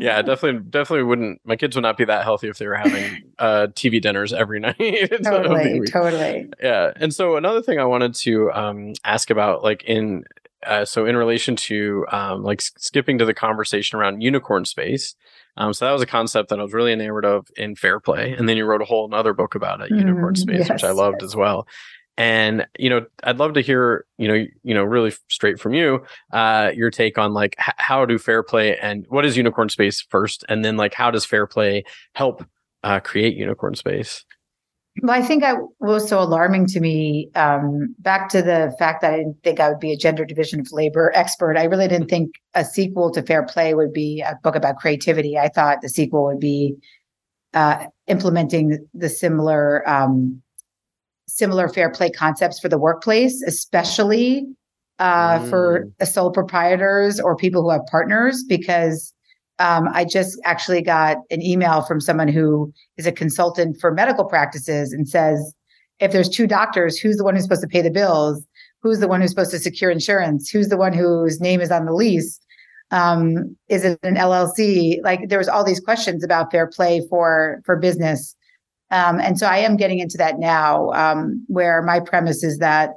[0.00, 1.40] Yeah, definitely, definitely wouldn't.
[1.44, 4.60] My kids would not be that healthy if they were having uh, TV dinners every
[4.60, 4.76] night.
[5.22, 6.50] totally, totally.
[6.62, 10.24] Yeah, and so another thing I wanted to um, ask about, like in
[10.66, 15.14] uh, so in relation to um, like skipping to the conversation around unicorn space
[15.56, 18.32] um, so that was a concept that i was really enamored of in fair play
[18.32, 20.84] and then you wrote a whole another book about it unicorn mm, space yes, which
[20.84, 21.66] i loved as well
[22.18, 26.02] and you know i'd love to hear you know you know really straight from you
[26.32, 30.00] uh your take on like h- how do fair play and what is unicorn space
[30.10, 32.44] first and then like how does fair play help
[32.84, 34.24] uh, create unicorn space
[35.02, 37.28] Well, I think I was so alarming to me.
[37.34, 40.60] Um, back to the fact that I didn't think I would be a gender division
[40.60, 41.58] of labor expert.
[41.58, 45.36] I really didn't think a sequel to Fair Play would be a book about creativity.
[45.36, 46.76] I thought the sequel would be
[47.52, 50.42] uh, implementing the similar um,
[51.28, 54.46] similar fair play concepts for the workplace, especially
[54.98, 55.50] uh, mm.
[55.50, 59.12] for sole proprietors or people who have partners, because
[59.58, 64.24] um, I just actually got an email from someone who is a consultant for medical
[64.24, 65.54] practices and says,
[65.98, 68.44] if there's two doctors, who's the one who's supposed to pay the bills?
[68.82, 70.50] Who's the one who's supposed to secure insurance?
[70.50, 72.38] Who's the one whose name is on the lease?
[72.90, 75.02] Um, is it an LLC?
[75.02, 78.36] Like there was all these questions about fair play for for business,
[78.90, 82.94] um, and so I am getting into that now, um, where my premise is that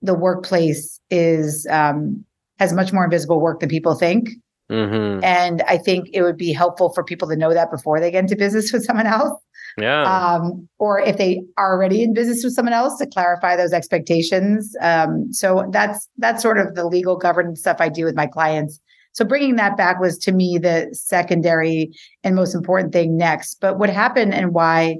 [0.00, 2.24] the workplace is um,
[2.58, 4.30] has much more invisible work than people think.
[4.70, 5.22] Mm-hmm.
[5.22, 8.20] And I think it would be helpful for people to know that before they get
[8.20, 9.38] into business with someone else.
[9.78, 10.02] Yeah.
[10.02, 14.74] Um, or if they are already in business with someone else to clarify those expectations.
[14.80, 18.80] Um, so that's that's sort of the legal governance stuff I do with my clients.
[19.12, 21.92] So bringing that back was to me the secondary
[22.24, 23.60] and most important thing next.
[23.60, 24.96] But what happened and why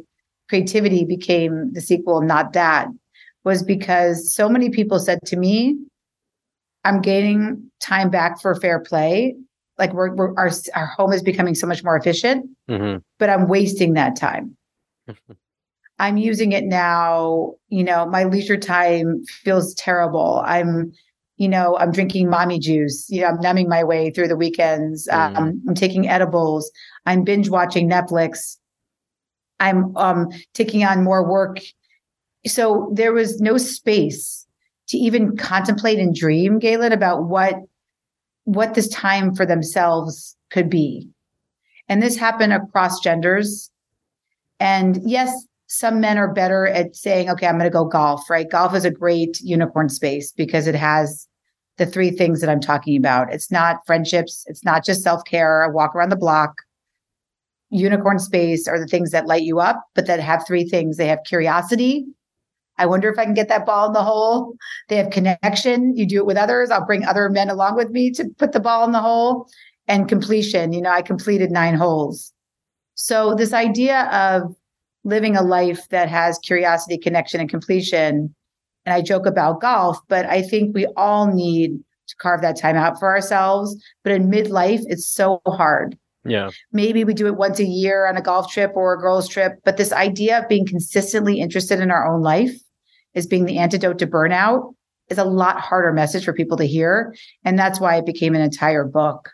[0.48, 2.88] creativity became the sequel, not that,
[3.44, 5.76] was because so many people said to me,
[6.84, 9.34] I'm gaining time back for fair play.
[9.78, 12.98] Like we're, we're our our home is becoming so much more efficient, mm-hmm.
[13.18, 14.56] but I'm wasting that time.
[15.98, 17.54] I'm using it now.
[17.68, 20.42] You know, my leisure time feels terrible.
[20.44, 20.92] I'm,
[21.42, 23.10] you know, I'm drinking mommy juice.
[23.10, 25.08] You know, I'm numbing my way through the weekends.
[25.08, 25.36] Mm-hmm.
[25.36, 26.70] Um, I'm taking edibles.
[27.04, 28.58] I'm binge watching Netflix.
[29.58, 31.58] I'm um, taking on more work.
[32.46, 34.46] So there was no space
[34.90, 37.56] to even contemplate and dream, Galen, about what
[38.44, 41.08] what this time for themselves could be.
[41.88, 43.68] And this happened across genders.
[44.60, 45.32] And yes,
[45.66, 48.48] some men are better at saying, okay, I'm going to go golf, right?
[48.48, 51.26] Golf is a great unicorn space because it has
[51.78, 53.32] the three things that I'm talking about.
[53.32, 56.54] It's not friendships, it's not just self care, a walk around the block.
[57.70, 61.06] Unicorn space are the things that light you up, but that have three things they
[61.06, 62.06] have curiosity,
[62.78, 64.56] I wonder if I can get that ball in the hole.
[64.88, 65.96] They have connection.
[65.96, 66.70] You do it with others.
[66.70, 69.48] I'll bring other men along with me to put the ball in the hole
[69.88, 70.72] and completion.
[70.72, 72.32] You know, I completed nine holes.
[72.94, 74.54] So, this idea of
[75.04, 78.34] living a life that has curiosity, connection, and completion.
[78.84, 82.76] And I joke about golf, but I think we all need to carve that time
[82.76, 83.76] out for ourselves.
[84.02, 85.96] But in midlife, it's so hard.
[86.24, 86.50] Yeah.
[86.72, 89.54] Maybe we do it once a year on a golf trip or a girls' trip.
[89.64, 92.52] But this idea of being consistently interested in our own life
[93.14, 94.74] as being the antidote to burnout
[95.08, 97.14] is a lot harder message for people to hear.
[97.44, 99.30] And that's why it became an entire book.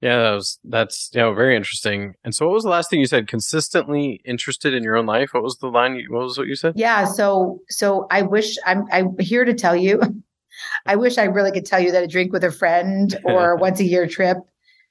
[0.00, 2.14] Yeah, that was that's you know very interesting.
[2.24, 3.28] And so, what was the last thing you said?
[3.28, 5.30] Consistently interested in your own life.
[5.32, 5.96] What was the line?
[5.96, 6.72] You, what was what you said?
[6.76, 7.04] Yeah.
[7.04, 10.00] So so I wish I'm I'm here to tell you
[10.86, 13.80] I wish I really could tell you that a drink with a friend or once
[13.80, 14.38] a year trip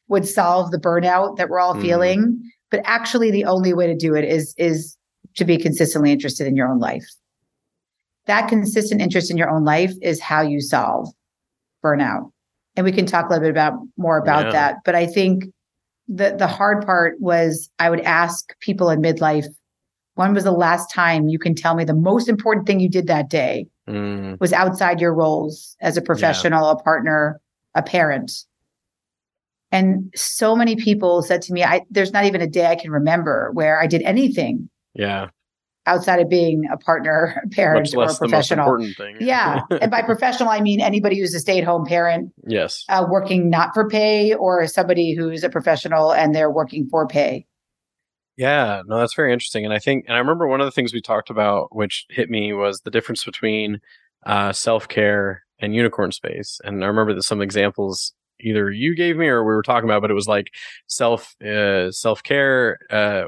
[0.07, 1.81] would solve the burnout that we're all mm.
[1.81, 2.41] feeling.
[2.71, 4.95] But actually, the only way to do it is is
[5.35, 7.05] to be consistently interested in your own life.
[8.25, 11.07] That consistent interest in your own life is how you solve
[11.83, 12.31] burnout.
[12.79, 14.51] And we can talk a little bit about more about yeah.
[14.51, 14.75] that.
[14.85, 15.45] But I think
[16.07, 19.45] the the hard part was I would ask people in midlife,
[20.15, 23.07] when was the last time you can tell me the most important thing you did
[23.07, 23.67] that day?
[23.89, 24.39] mm.
[24.39, 26.71] was outside your roles as a professional, yeah.
[26.71, 27.41] a partner,
[27.75, 28.31] a parent.
[29.71, 32.91] And so many people said to me, I, there's not even a day I can
[32.91, 34.69] remember where I did anything.
[34.93, 35.27] Yeah.
[35.89, 38.79] Outside of being a partner, a parent, or a professional.
[39.19, 39.61] yeah.
[39.81, 42.31] and by professional, I mean anybody who's a stay at home parent.
[42.45, 42.85] Yes.
[42.89, 47.47] Uh, working not for pay or somebody who's a professional and they're working for pay.
[48.37, 49.65] Yeah, no, that's very interesting.
[49.65, 52.29] And I think, and I remember one of the things we talked about, which hit
[52.29, 53.81] me, was the difference between
[54.25, 56.61] uh, self care and unicorn space.
[56.63, 60.01] And I remember that some examples either you gave me or we were talking about,
[60.01, 60.53] but it was like
[60.87, 63.23] self uh, self care uh,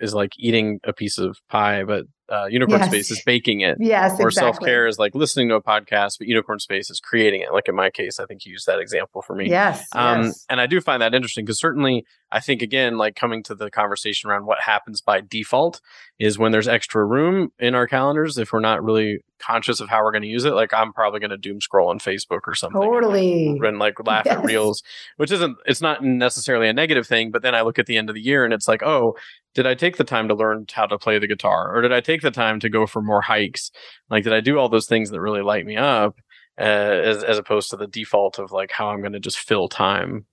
[0.00, 2.88] is like eating a piece of pie, but uh, unicorn yes.
[2.88, 3.76] space is baking it.
[3.80, 4.32] Yes, or exactly.
[4.32, 7.52] self care is like listening to a podcast, but unicorn space is creating it.
[7.52, 9.48] Like in my case, I think you used that example for me.
[9.48, 10.46] Yes, um, yes.
[10.48, 13.70] and I do find that interesting because certainly I think again, like coming to the
[13.70, 15.80] conversation around what happens by default
[16.18, 18.36] is when there's extra room in our calendars.
[18.38, 21.20] If we're not really conscious of how we're going to use it, like I'm probably
[21.20, 24.36] going to doom scroll on Facebook or something, totally, and like laugh yes.
[24.36, 24.82] at reels,
[25.16, 27.30] which isn't it's not necessarily a negative thing.
[27.30, 29.16] But then I look at the end of the year and it's like, oh,
[29.54, 32.00] did I take the time to learn how to play the guitar, or did I
[32.00, 33.70] take the time to go for more hikes?
[34.10, 36.16] Like, did I do all those things that really light me up,
[36.58, 39.68] uh, as as opposed to the default of like how I'm going to just fill
[39.68, 40.26] time?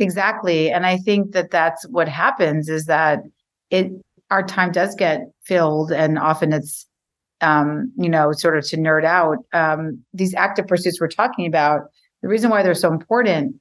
[0.00, 3.20] Exactly, and I think that that's what happens is that
[3.70, 3.92] it
[4.30, 6.86] our time does get filled and often it's
[7.42, 11.82] um, you know, sort of to nerd out, um, these active pursuits we're talking about,
[12.22, 13.56] the reason why they're so important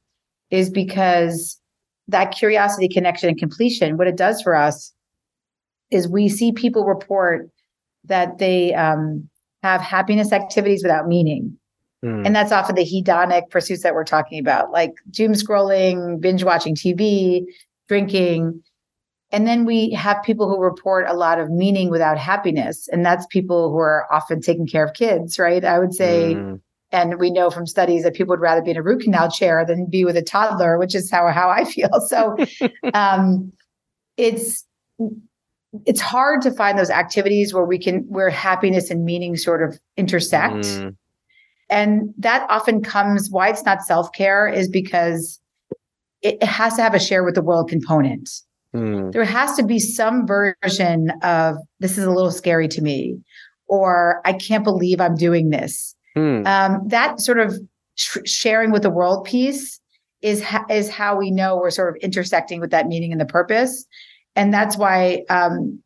[0.51, 1.59] is because
[2.07, 4.93] that curiosity, connection, and completion, what it does for us
[5.91, 7.49] is we see people report
[8.05, 9.29] that they um,
[9.63, 11.58] have happiness activities without meaning.
[12.03, 12.25] Mm.
[12.25, 16.75] And that's often the hedonic pursuits that we're talking about, like doom scrolling, binge watching
[16.75, 17.43] TV,
[17.87, 18.63] drinking.
[19.31, 22.87] And then we have people who report a lot of meaning without happiness.
[22.87, 25.63] And that's people who are often taking care of kids, right?
[25.63, 26.59] I would say, mm.
[26.91, 29.65] and we know from studies that people would rather be in a root canal chair
[29.65, 31.89] than be with a toddler, which is how, how I feel.
[32.07, 32.37] So
[32.93, 33.51] um,
[34.17, 34.65] it's
[35.85, 39.79] it's hard to find those activities where we can where happiness and meaning sort of
[39.97, 40.65] intersect.
[40.65, 40.95] Mm.
[41.69, 45.39] And that often comes why it's not self-care is because
[46.21, 48.29] it has to have a share with the world component.
[48.75, 49.11] Mm.
[49.11, 53.17] There has to be some version of this is a little scary to me,
[53.67, 55.95] or I can't believe I'm doing this.
[56.17, 56.45] Mm.
[56.45, 57.55] Um, that sort of
[57.95, 59.79] sharing with the world piece
[60.21, 63.25] is ha- is how we know we're sort of intersecting with that meaning and the
[63.25, 63.85] purpose,
[64.35, 65.81] and that's why um,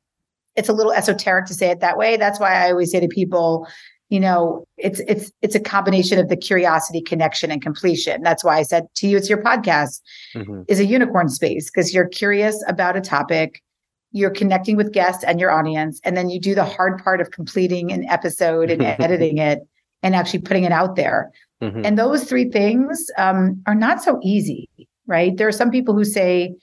[0.56, 2.17] it's a little esoteric to say it that way.
[2.17, 3.67] That's why I always say to people,
[4.13, 8.60] you know it's it's it's a combination of the curiosity connection and completion that's why
[8.60, 10.02] i said to you it's your podcast
[10.36, 10.62] mm-hmm.
[10.67, 13.63] is a unicorn space because you're curious about a topic
[14.12, 17.32] you're connecting with guests and your audience and then you do the hard part of
[17.32, 19.62] completing an episode and editing it
[20.04, 21.32] and actually putting it out there
[21.63, 21.84] mm-hmm.
[21.84, 24.69] and those three things um, are not so easy
[25.08, 26.54] right there are some people who say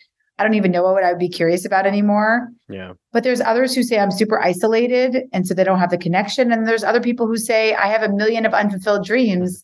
[0.41, 2.49] I don't even know what I would be curious about anymore.
[2.71, 2.95] Yeah.
[3.13, 6.51] But there's others who say I'm super isolated and so they don't have the connection.
[6.51, 9.63] And there's other people who say I have a million of unfulfilled dreams,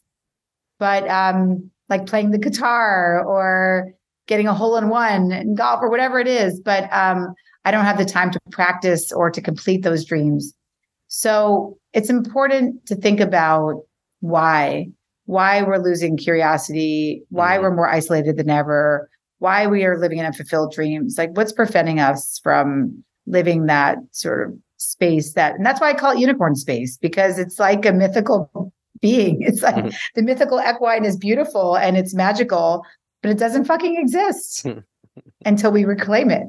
[0.78, 3.94] but um like playing the guitar or
[4.26, 6.60] getting a hole in one in golf or whatever it is.
[6.60, 7.32] But um
[7.64, 10.52] I don't have the time to practice or to complete those dreams.
[11.08, 13.80] So it's important to think about
[14.20, 14.88] why,
[15.24, 17.62] why we're losing curiosity, why mm-hmm.
[17.62, 22.00] we're more isolated than ever why we are living in unfulfilled dreams like what's preventing
[22.00, 26.54] us from living that sort of space that and that's why i call it unicorn
[26.54, 29.96] space because it's like a mythical being it's like mm-hmm.
[30.14, 32.84] the mythical equine is beautiful and it's magical
[33.22, 34.66] but it doesn't fucking exist
[35.44, 36.48] until we reclaim it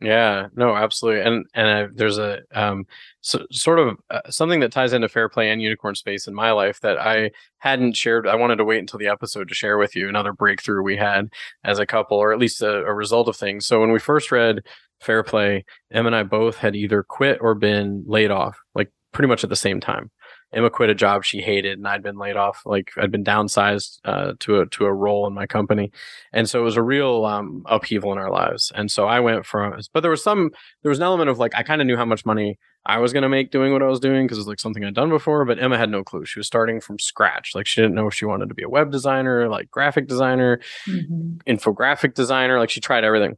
[0.00, 1.22] yeah, no, absolutely.
[1.22, 2.86] And and uh, there's a um
[3.28, 6.50] so, sort of uh, something that ties into fair play and unicorn space in my
[6.50, 8.26] life that I hadn't shared.
[8.26, 11.28] I wanted to wait until the episode to share with you another breakthrough we had
[11.62, 13.66] as a couple, or at least a, a result of things.
[13.66, 14.62] So when we first read
[15.02, 19.28] Fair Play, Em and I both had either quit or been laid off, like pretty
[19.28, 20.10] much at the same time.
[20.52, 22.62] Emma quit a job she hated, and I'd been laid off.
[22.64, 25.92] Like I'd been downsized uh, to a to a role in my company,
[26.32, 28.72] and so it was a real um, upheaval in our lives.
[28.74, 30.50] And so I went from, but there was some,
[30.82, 33.12] there was an element of like I kind of knew how much money I was
[33.12, 35.44] going to make doing what I was doing because it's like something I'd done before.
[35.44, 36.24] But Emma had no clue.
[36.24, 37.54] She was starting from scratch.
[37.54, 40.60] Like she didn't know if she wanted to be a web designer, like graphic designer,
[40.86, 41.36] mm-hmm.
[41.46, 42.58] infographic designer.
[42.58, 43.36] Like she tried everything.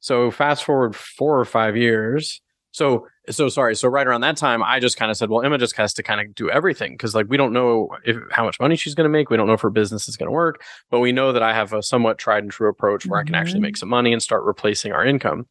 [0.00, 2.42] So fast forward four or five years.
[2.72, 3.74] So so sorry.
[3.76, 6.02] So right around that time, I just kind of said, well, Emma just has to
[6.02, 9.04] kind of do everything because like we don't know if how much money she's going
[9.04, 9.30] to make.
[9.30, 11.52] We don't know if her business is going to work, but we know that I
[11.54, 13.28] have a somewhat tried and true approach where mm-hmm.
[13.28, 13.80] I can actually make mm-hmm.
[13.80, 15.46] some money and start replacing our income.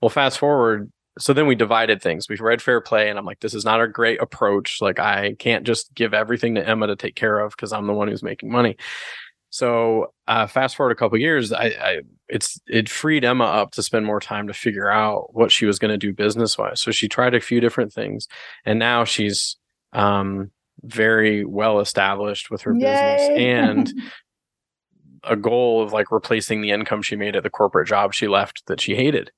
[0.00, 0.90] Well, fast forward.
[1.18, 2.28] So then we divided things.
[2.28, 4.78] We read fair play, and I'm like, this is not a great approach.
[4.80, 7.92] Like I can't just give everything to Emma to take care of because I'm the
[7.92, 8.76] one who's making money.
[9.54, 13.84] So uh, fast forward a couple years, I, I, it's it freed Emma up to
[13.84, 16.80] spend more time to figure out what she was going to do business wise.
[16.80, 18.26] So she tried a few different things,
[18.64, 19.54] and now she's
[19.92, 20.50] um,
[20.82, 22.80] very well established with her Yay.
[22.80, 23.92] business and
[25.22, 28.66] a goal of like replacing the income she made at the corporate job she left
[28.66, 29.30] that she hated.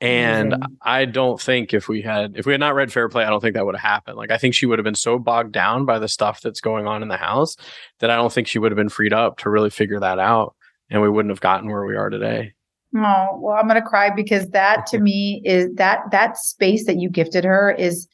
[0.00, 0.72] And mm-hmm.
[0.80, 3.40] I don't think if we had if we had not read Fair Play, I don't
[3.40, 4.16] think that would have happened.
[4.16, 6.86] Like I think she would have been so bogged down by the stuff that's going
[6.86, 7.56] on in the house
[7.98, 10.54] that I don't think she would have been freed up to really figure that out,
[10.88, 12.54] and we wouldn't have gotten where we are today.
[12.96, 17.10] Oh well, I'm gonna cry because that to me is that that space that you
[17.10, 18.08] gifted her is.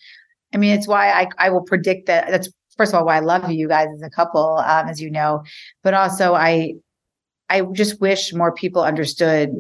[0.53, 2.29] I mean, it's why I I will predict that.
[2.31, 5.11] That's first of all why I love you guys as a couple, um, as you
[5.11, 5.45] know,
[5.85, 6.75] but also I
[7.49, 9.51] I just wish more people understood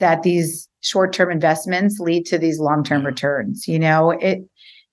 [0.00, 4.10] that these short-term investments lead to these long-term returns you know?
[4.10, 4.40] It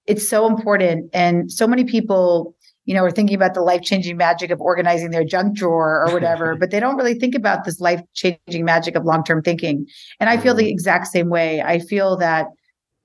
[0.05, 2.55] it's so important and so many people
[2.85, 6.55] you know are thinking about the life-changing magic of organizing their junk drawer or whatever
[6.59, 9.85] but they don't really think about this life-changing magic of long-term thinking.
[10.19, 10.69] And i feel the mm-hmm.
[10.69, 11.61] exact same way.
[11.61, 12.47] I feel that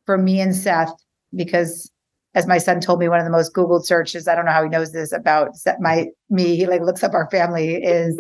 [0.07, 0.93] for me and seth
[1.35, 1.91] because
[2.35, 4.63] as my son told me one of the most googled searches i don't know how
[4.63, 5.51] he knows this about
[5.81, 8.19] my me he like looks up our family is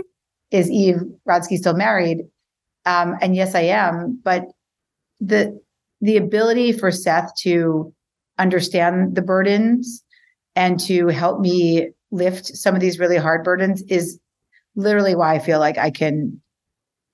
[0.51, 2.21] is eve rodsky still married
[2.87, 4.21] um, and yes, I am.
[4.23, 4.47] But
[5.21, 5.61] the
[6.01, 7.95] the ability for Seth to
[8.39, 10.03] understand the burdens
[10.57, 14.19] and to help me lift some of these really hard burdens is
[14.75, 16.41] literally why I feel like I can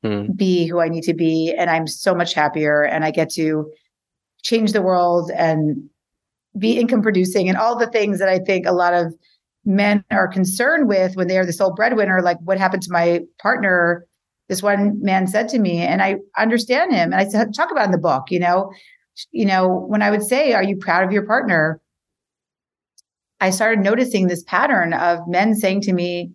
[0.04, 0.34] mm.
[0.36, 1.54] be who I need to be.
[1.56, 3.70] And I'm so much happier and I get to
[4.42, 5.88] change the world and
[6.58, 9.14] be income producing and all the things that I think a lot of
[9.64, 12.22] men are concerned with when they are the sole breadwinner.
[12.22, 14.06] Like, what happened to my partner?
[14.48, 17.12] This one man said to me, and I understand him.
[17.12, 18.70] And I talk about in the book, you know,
[19.30, 21.80] you know, when I would say, Are you proud of your partner?
[23.40, 26.32] I started noticing this pattern of men saying to me,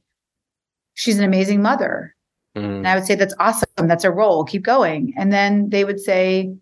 [0.94, 2.16] She's an amazing mother.
[2.56, 2.78] Mm.
[2.78, 3.68] And I would say, That's awesome.
[3.88, 4.44] That's a role.
[4.44, 5.14] Keep going.
[5.18, 6.54] And then they would say,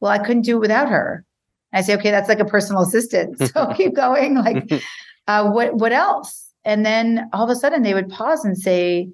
[0.00, 1.24] Well, I couldn't do it without her.
[1.72, 3.40] And I say, Okay, that's like a personal assistant.
[3.52, 4.34] So keep going.
[4.34, 4.70] Like,
[5.28, 6.48] uh, what what else?
[6.64, 9.08] And then all of a sudden they would pause and say,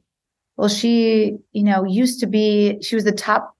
[0.57, 3.55] Well, she, you know, used to be, she was the top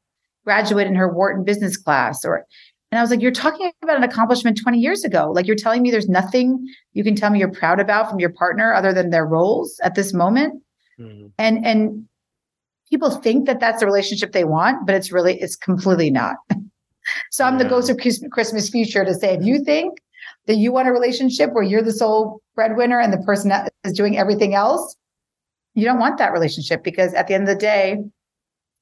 [0.45, 2.47] graduate in her Wharton business class, or
[2.91, 5.31] and I was like, You're talking about an accomplishment 20 years ago.
[5.33, 8.31] Like, you're telling me there's nothing you can tell me you're proud about from your
[8.31, 10.63] partner other than their roles at this moment.
[10.99, 11.27] Mm-hmm.
[11.39, 12.09] And, and
[12.89, 16.37] people think that that's the relationship they want, but it's really, it's completely not.
[17.31, 17.65] so I'm yeah.
[17.65, 19.99] the ghost of Christmas future to say, if you think
[20.47, 23.93] that you want a relationship where you're the sole breadwinner and the person that is
[23.93, 24.97] doing everything else,
[25.77, 27.99] you don't want that relationship because at the end of the day,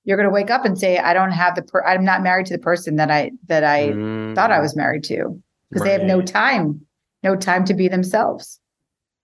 [0.04, 2.46] you're going to wake up and say, I don't have the, per- I'm not married
[2.46, 4.34] to the person that I, that I mm.
[4.34, 5.84] thought I was married to because right.
[5.84, 6.80] they have no time,
[7.22, 8.60] no time to be themselves.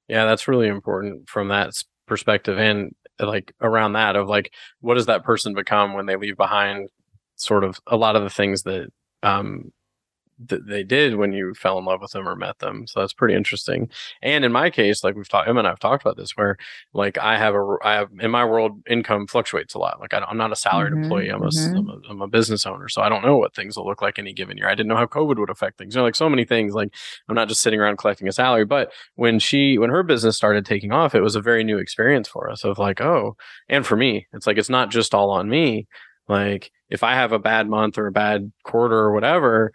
[0.08, 1.70] Yeah, that's really important from that
[2.06, 2.58] perspective.
[2.58, 6.88] And like around that of like, what does that person become when they leave behind
[7.36, 8.88] sort of a lot of the things that,
[9.22, 9.70] um,
[10.46, 12.86] that they did when you fell in love with them or met them.
[12.86, 13.90] So that's pretty interesting.
[14.22, 16.56] And in my case, like we've talked, Emma and I've talked about this, where
[16.92, 20.00] like I have a, I have in my world, income fluctuates a lot.
[20.00, 21.28] Like I, am not a salaried mm-hmm, employee.
[21.28, 21.74] I'm, mm-hmm.
[21.74, 24.02] a, I'm, a, I'm a business owner, so I don't know what things will look
[24.02, 24.68] like any given year.
[24.68, 25.94] I didn't know how COVID would affect things.
[25.94, 26.74] You know, like so many things.
[26.74, 26.94] Like
[27.28, 28.64] I'm not just sitting around collecting a salary.
[28.64, 32.28] But when she, when her business started taking off, it was a very new experience
[32.28, 32.64] for us.
[32.64, 33.36] Of like, oh,
[33.68, 35.86] and for me, it's like it's not just all on me.
[36.30, 39.72] Like if I have a bad month or a bad quarter or whatever,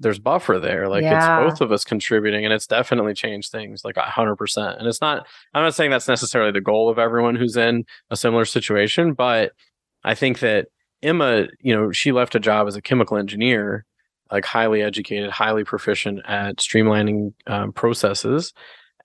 [0.00, 0.88] there's buffer there.
[0.88, 1.46] Like yeah.
[1.46, 4.78] it's both of us contributing, and it's definitely changed things like hundred percent.
[4.78, 5.26] And it's not.
[5.52, 9.52] I'm not saying that's necessarily the goal of everyone who's in a similar situation, but
[10.02, 10.68] I think that
[11.02, 13.84] Emma, you know, she left a job as a chemical engineer,
[14.32, 18.52] like highly educated, highly proficient at streamlining um, processes.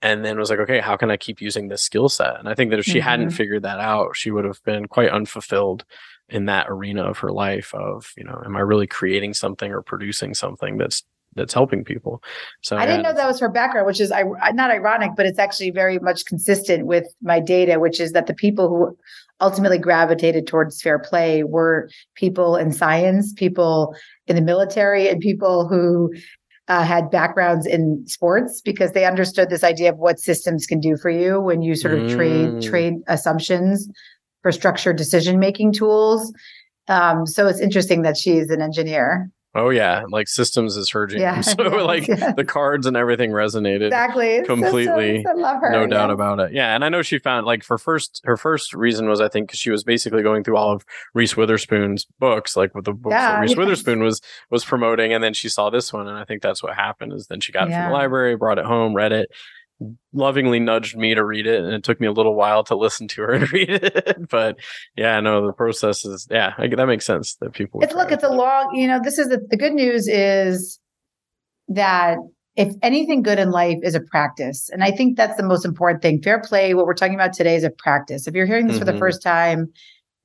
[0.02, 2.38] And then was like, okay, how can I keep using this skill set?
[2.38, 3.08] And I think that if she mm-hmm.
[3.08, 5.84] hadn't figured that out, she would have been quite unfulfilled
[6.30, 9.82] in that arena of her life of you know am i really creating something or
[9.82, 11.02] producing something that's
[11.36, 12.22] that's helping people
[12.62, 14.10] so i didn't know that was her background which is
[14.52, 18.34] not ironic but it's actually very much consistent with my data which is that the
[18.34, 18.96] people who
[19.40, 23.94] ultimately gravitated towards fair play were people in science people
[24.26, 26.12] in the military and people who
[26.68, 30.96] uh, had backgrounds in sports because they understood this idea of what systems can do
[30.96, 32.14] for you when you sort of mm.
[32.14, 33.88] trade trade assumptions
[34.42, 36.32] for structured decision making tools.
[36.88, 39.30] Um, so it's interesting that she's an engineer.
[39.52, 41.20] Oh yeah, like systems is her jam.
[41.20, 42.34] Yeah, so yes, like yes.
[42.36, 45.24] the cards and everything resonated exactly completely.
[45.24, 45.72] So, so, love her.
[45.72, 46.52] No doubt about it.
[46.52, 49.48] Yeah, and I know she found like for first her first reason was I think
[49.48, 50.84] because she was basically going through all of
[51.14, 53.58] Reese Witherspoon's books, like with the books yeah, that Reese yes.
[53.58, 54.20] Witherspoon was
[54.50, 57.12] was promoting, and then she saw this one, and I think that's what happened.
[57.12, 59.30] Is then she got it from the library, brought it home, read it,
[60.12, 63.08] lovingly nudged me to read it and it took me a little while to listen
[63.08, 64.56] to her and read it but
[64.96, 68.24] yeah no the process is yeah I, that makes sense that people it's look it's
[68.24, 70.78] a long you know this is the, the good news is
[71.68, 72.18] that
[72.56, 76.02] if anything good in life is a practice and i think that's the most important
[76.02, 78.74] thing fair play what we're talking about today is a practice if you're hearing this
[78.74, 78.80] mm-hmm.
[78.80, 78.98] for the mm-hmm.
[78.98, 79.72] first time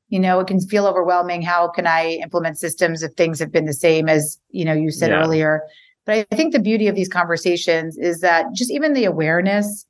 [0.10, 3.66] you know it can feel overwhelming how can i implement systems if things have been
[3.66, 5.22] the same as you know you said yeah.
[5.22, 5.62] earlier
[6.06, 9.86] but I think the beauty of these conversations is that just even the awareness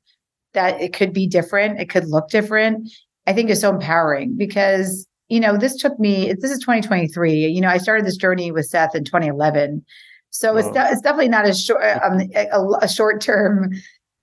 [0.54, 2.88] that it could be different, it could look different,
[3.26, 7.46] I think is so empowering because, you know, this took me, this is 2023.
[7.46, 9.84] You know, I started this journey with Seth in 2011.
[10.30, 13.70] So it's, de- it's definitely not a short, um, a, a short term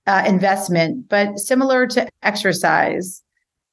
[0.06, 3.22] uh, investment, but similar to exercise.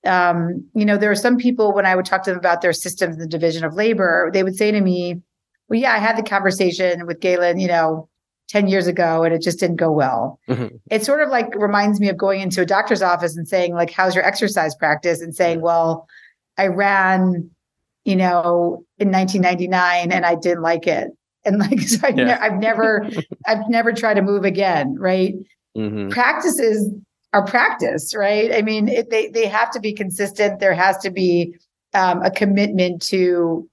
[0.06, 2.74] Um, you know, there are some people when I would talk to them about their
[2.74, 5.22] systems, the division of labor, they would say to me,
[5.70, 8.10] well, yeah, I had the conversation with Galen, you know,
[8.52, 10.38] 10 years ago and it just didn't go well.
[10.50, 10.76] Mm-hmm.
[10.90, 13.92] It sort of like reminds me of going into a doctor's office and saying, like,
[13.92, 15.22] how's your exercise practice?
[15.22, 16.06] And saying, well,
[16.58, 17.50] I ran,
[18.04, 21.12] you know, in 1999 and I didn't like it.
[21.46, 22.26] And like, so I've, yeah.
[22.26, 23.10] ne- I've never,
[23.48, 24.96] I've never tried to move again.
[25.00, 25.36] Right.
[25.78, 26.10] Mm-hmm.
[26.10, 26.94] Practices
[27.32, 28.54] are practice, right?
[28.54, 30.60] I mean, it, they, they have to be consistent.
[30.60, 31.56] There has to be
[31.94, 33.70] um, a commitment to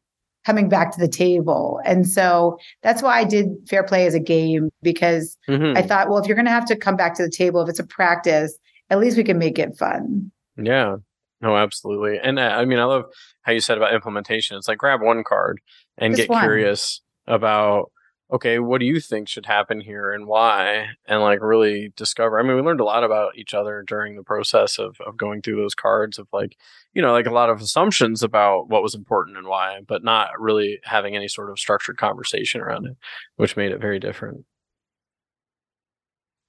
[0.49, 1.79] coming back to the table.
[1.85, 5.77] And so that's why I did fair play as a game because mm-hmm.
[5.77, 7.69] I thought, well, if you're going to have to come back to the table, if
[7.69, 10.33] it's a practice, at least we can make it fun.
[10.57, 10.97] Yeah.
[11.43, 12.19] No, absolutely.
[12.19, 13.05] And uh, I mean, I love
[13.43, 14.57] how you said about implementation.
[14.57, 15.61] It's like grab one card
[15.99, 16.43] and Just get one.
[16.43, 17.93] curious about
[18.31, 20.89] okay, what do you think should happen here and why?
[21.07, 22.39] And like really discover.
[22.39, 25.41] I mean, we learned a lot about each other during the process of, of going
[25.41, 26.57] through those cards of like,
[26.93, 30.29] you know, like a lot of assumptions about what was important and why, but not
[30.39, 32.97] really having any sort of structured conversation around it,
[33.37, 34.45] which made it very different.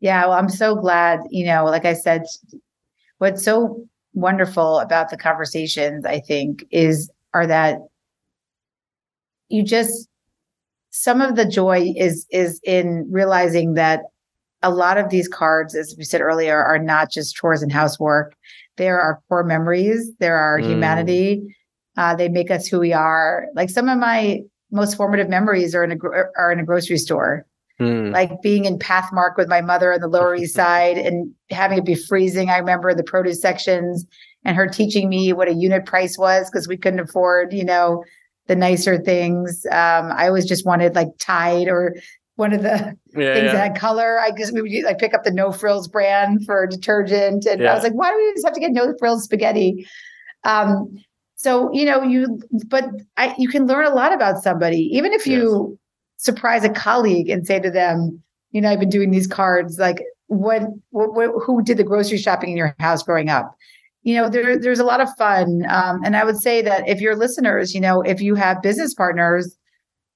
[0.02, 2.24] Yeah, well, I'm so glad, you know, like I said,
[3.20, 7.78] what's so wonderful about the conversations, I think, is are that
[9.50, 10.10] you just
[10.92, 14.02] some of the joy is is in realizing that
[14.62, 18.36] a lot of these cards, as we said earlier, are not just chores and housework.
[18.78, 20.12] There are our core memories.
[20.20, 20.66] There are mm.
[20.66, 21.56] humanity.
[21.98, 23.48] Uh, they make us who we are.
[23.56, 25.98] Like some of my most formative memories are in a
[26.38, 27.46] are in a grocery store.
[27.80, 28.12] Mm.
[28.12, 31.86] Like being in Pathmark with my mother on the Lower East Side and having it
[31.86, 32.50] be freezing.
[32.50, 34.06] I remember in the produce sections
[34.44, 38.04] and her teaching me what a unit price was because we couldn't afford, you know,
[38.50, 39.66] the nicer things.
[39.72, 41.96] Um, I always just wanted like Tide or
[42.36, 43.54] one of the yeah, things yeah.
[43.54, 44.20] that had color.
[44.20, 47.72] I guess we would like pick up the No Frills brand for detergent, and yeah.
[47.72, 49.88] I was like, why do we just have to get No Frills spaghetti?
[50.44, 50.98] Um,
[51.36, 52.86] so you know, you but
[53.16, 55.80] I, you can learn a lot about somebody, even if you yes.
[56.18, 58.22] surprise a colleague and say to them,
[58.52, 59.78] you know, I've been doing these cards.
[59.78, 63.56] Like, what, what, what who did the grocery shopping in your house growing up?
[64.04, 65.64] You know there, there's a lot of fun.
[65.70, 68.94] Um, and i would say that if your listeners you know if you have business
[68.94, 69.56] partners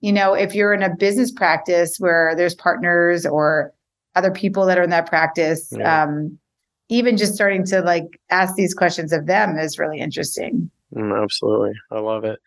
[0.01, 3.73] you know if you're in a business practice where there's partners or
[4.15, 6.03] other people that are in that practice yeah.
[6.03, 6.37] um,
[6.89, 10.69] even just starting to like ask these questions of them is really interesting.
[10.95, 11.73] Mm, absolutely.
[11.91, 12.39] I love it.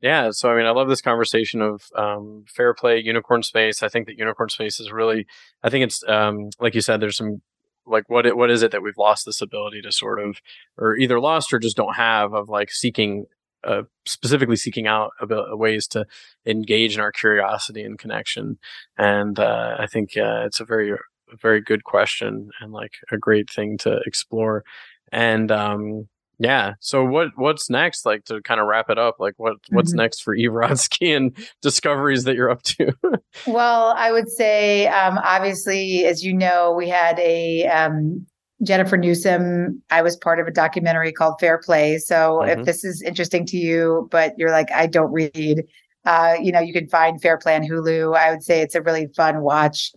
[0.00, 3.82] Yeah so i mean i love this conversation of um, fair play unicorn space.
[3.82, 5.26] I think that unicorn space is really
[5.62, 7.40] i think it's um, like you said there's some
[7.86, 10.40] like what what is it that we've lost this ability to sort of
[10.78, 13.26] or either lost or just don't have of like seeking
[13.64, 16.04] uh, specifically seeking out ways to
[16.46, 18.58] engage in our curiosity and connection?
[18.98, 20.96] And uh, i think uh, it's a very
[21.40, 24.64] very good question and like a great thing to explore.
[25.10, 26.08] And um,
[26.38, 26.74] yeah.
[26.80, 28.04] So what what's next?
[28.04, 29.98] Like to kind of wrap it up, like what what's mm-hmm.
[29.98, 30.52] next for Eve
[31.00, 32.92] and discoveries that you're up to?
[33.46, 38.26] well, I would say um, obviously, as you know, we had a um,
[38.62, 39.82] Jennifer Newsom.
[39.90, 41.98] I was part of a documentary called Fair Play.
[41.98, 42.60] So mm-hmm.
[42.60, 45.64] if this is interesting to you, but you're like, I don't read,
[46.04, 48.16] uh, you know, you can find Fair Play on Hulu.
[48.16, 49.92] I would say it's a really fun watch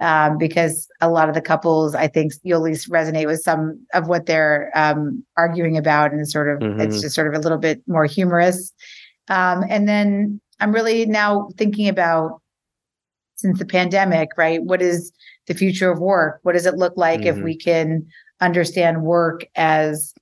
[0.00, 3.84] um, because a lot of the couples, I think you'll at least resonate with some
[3.92, 6.80] of what they're um, arguing about, and sort of mm-hmm.
[6.80, 8.72] it's just sort of a little bit more humorous.
[9.28, 12.40] Um, and then I'm really now thinking about
[13.36, 14.62] since the pandemic, right?
[14.62, 15.12] What is
[15.46, 16.40] the future of work?
[16.42, 17.38] What does it look like mm-hmm.
[17.38, 18.06] if we can
[18.40, 20.14] understand work as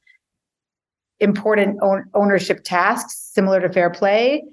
[1.20, 4.44] important own- ownership tasks, similar to fair play,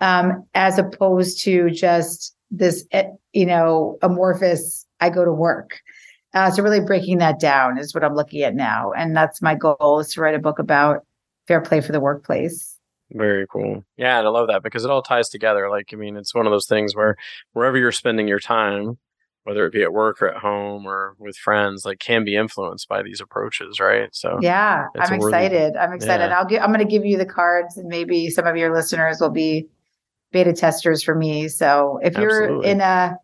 [0.00, 3.04] um, as opposed to just this eh,
[3.34, 5.80] you know amorphous i go to work.
[6.32, 8.92] Uh, so really breaking that down is what i'm looking at now.
[8.92, 11.04] And that's my goal is to write a book about
[11.46, 12.78] fair play for the workplace.
[13.12, 13.84] Very cool.
[13.96, 15.68] Yeah and i love that because it all ties together.
[15.68, 17.16] Like i mean it's one of those things where
[17.52, 18.98] wherever you're spending your time
[19.42, 22.88] whether it be at work or at home or with friends like can be influenced
[22.88, 24.08] by these approaches right?
[24.14, 25.76] So yeah i'm excited.
[25.76, 26.30] I'm excited.
[26.30, 26.38] Yeah.
[26.38, 29.18] i'll give i'm going to give you the cards and maybe some of your listeners
[29.20, 29.68] will be
[30.34, 31.48] beta testers for me.
[31.48, 32.70] So if you're Absolutely.
[32.70, 33.16] in a,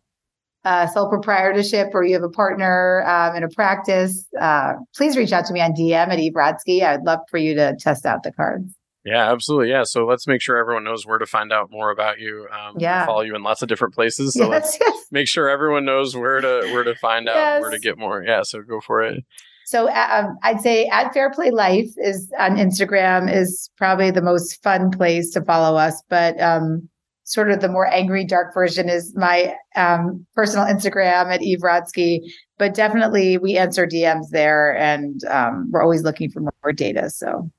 [0.63, 5.31] a, sole proprietorship or you have a partner um, in a practice, uh, please reach
[5.31, 6.83] out to me on DM at Eve Rodsky.
[6.83, 8.73] I'd love for you to test out the cards.
[9.03, 9.69] Yeah, absolutely.
[9.69, 9.83] Yeah.
[9.83, 12.47] So let's make sure everyone knows where to find out more about you.
[12.51, 13.05] Um, yeah.
[13.05, 14.33] follow you in lots of different places.
[14.35, 15.05] So yes, let's yes.
[15.11, 17.61] make sure everyone knows where to where to find out yes.
[17.61, 18.23] where to get more.
[18.23, 18.43] Yeah.
[18.43, 19.23] So go for it.
[19.65, 24.61] So um, I'd say at Fair Play Life is on Instagram is probably the most
[24.61, 26.03] fun place to follow us.
[26.09, 26.89] But um,
[27.23, 32.19] sort of the more angry, dark version is my um, personal Instagram at Eve Rodsky.
[32.57, 37.09] But definitely, we answer DMs there, and um, we're always looking for more data.
[37.09, 37.49] So,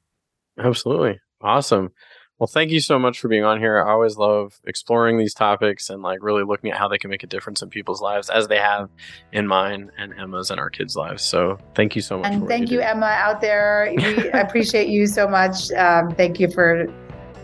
[0.58, 1.90] absolutely awesome.
[2.38, 3.80] Well, thank you so much for being on here.
[3.80, 7.22] I always love exploring these topics and like really looking at how they can make
[7.22, 8.90] a difference in people's lives as they have
[9.30, 11.22] in mine and Emma's and our kids' lives.
[11.22, 12.32] So thank you so much.
[12.32, 13.94] And thank you, you Emma, out there.
[13.96, 15.70] We appreciate you so much.
[15.70, 16.88] Um, thank you for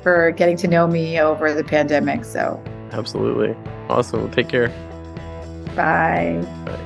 [0.08, 2.24] for getting to know me over the pandemic.
[2.24, 3.54] So, absolutely.
[3.88, 4.30] Awesome.
[4.30, 4.68] Take care.
[5.76, 6.42] Bye.
[6.64, 6.84] Bye.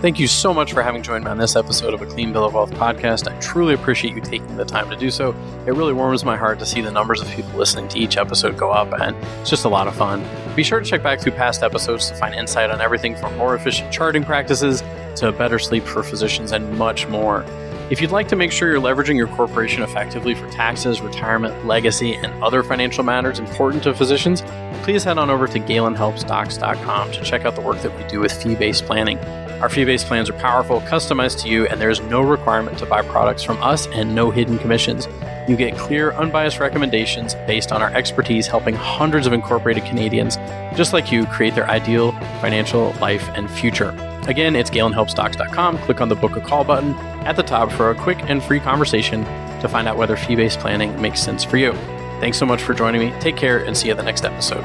[0.00, 2.44] Thank you so much for having joined me on this episode of a Clean Bill
[2.44, 3.26] of Wealth podcast.
[3.26, 5.34] I truly appreciate you taking the time to do so.
[5.66, 8.58] It really warms my heart to see the numbers of people listening to each episode
[8.58, 10.22] go up, and it's just a lot of fun.
[10.54, 13.54] Be sure to check back through past episodes to find insight on everything from more
[13.54, 14.82] efficient charting practices
[15.16, 17.42] to better sleep for physicians and much more.
[17.90, 22.14] If you'd like to make sure you're leveraging your corporation effectively for taxes, retirement, legacy,
[22.14, 24.40] and other financial matters important to physicians,
[24.84, 28.32] please head on over to galenhelpsdocs.com to check out the work that we do with
[28.32, 29.18] fee based planning.
[29.60, 33.02] Our fee based plans are powerful, customized to you, and there's no requirement to buy
[33.02, 35.06] products from us and no hidden commissions.
[35.46, 40.36] You get clear, unbiased recommendations based on our expertise helping hundreds of incorporated Canadians,
[40.74, 43.92] just like you, create their ideal financial life and future.
[44.26, 45.78] Again, it's galenhelpsdocs.com.
[45.78, 46.94] Click on the book a call button
[47.26, 49.24] at the top for a quick and free conversation
[49.60, 51.72] to find out whether fee based planning makes sense for you.
[52.20, 53.18] Thanks so much for joining me.
[53.20, 54.64] Take care and see you at the next episode.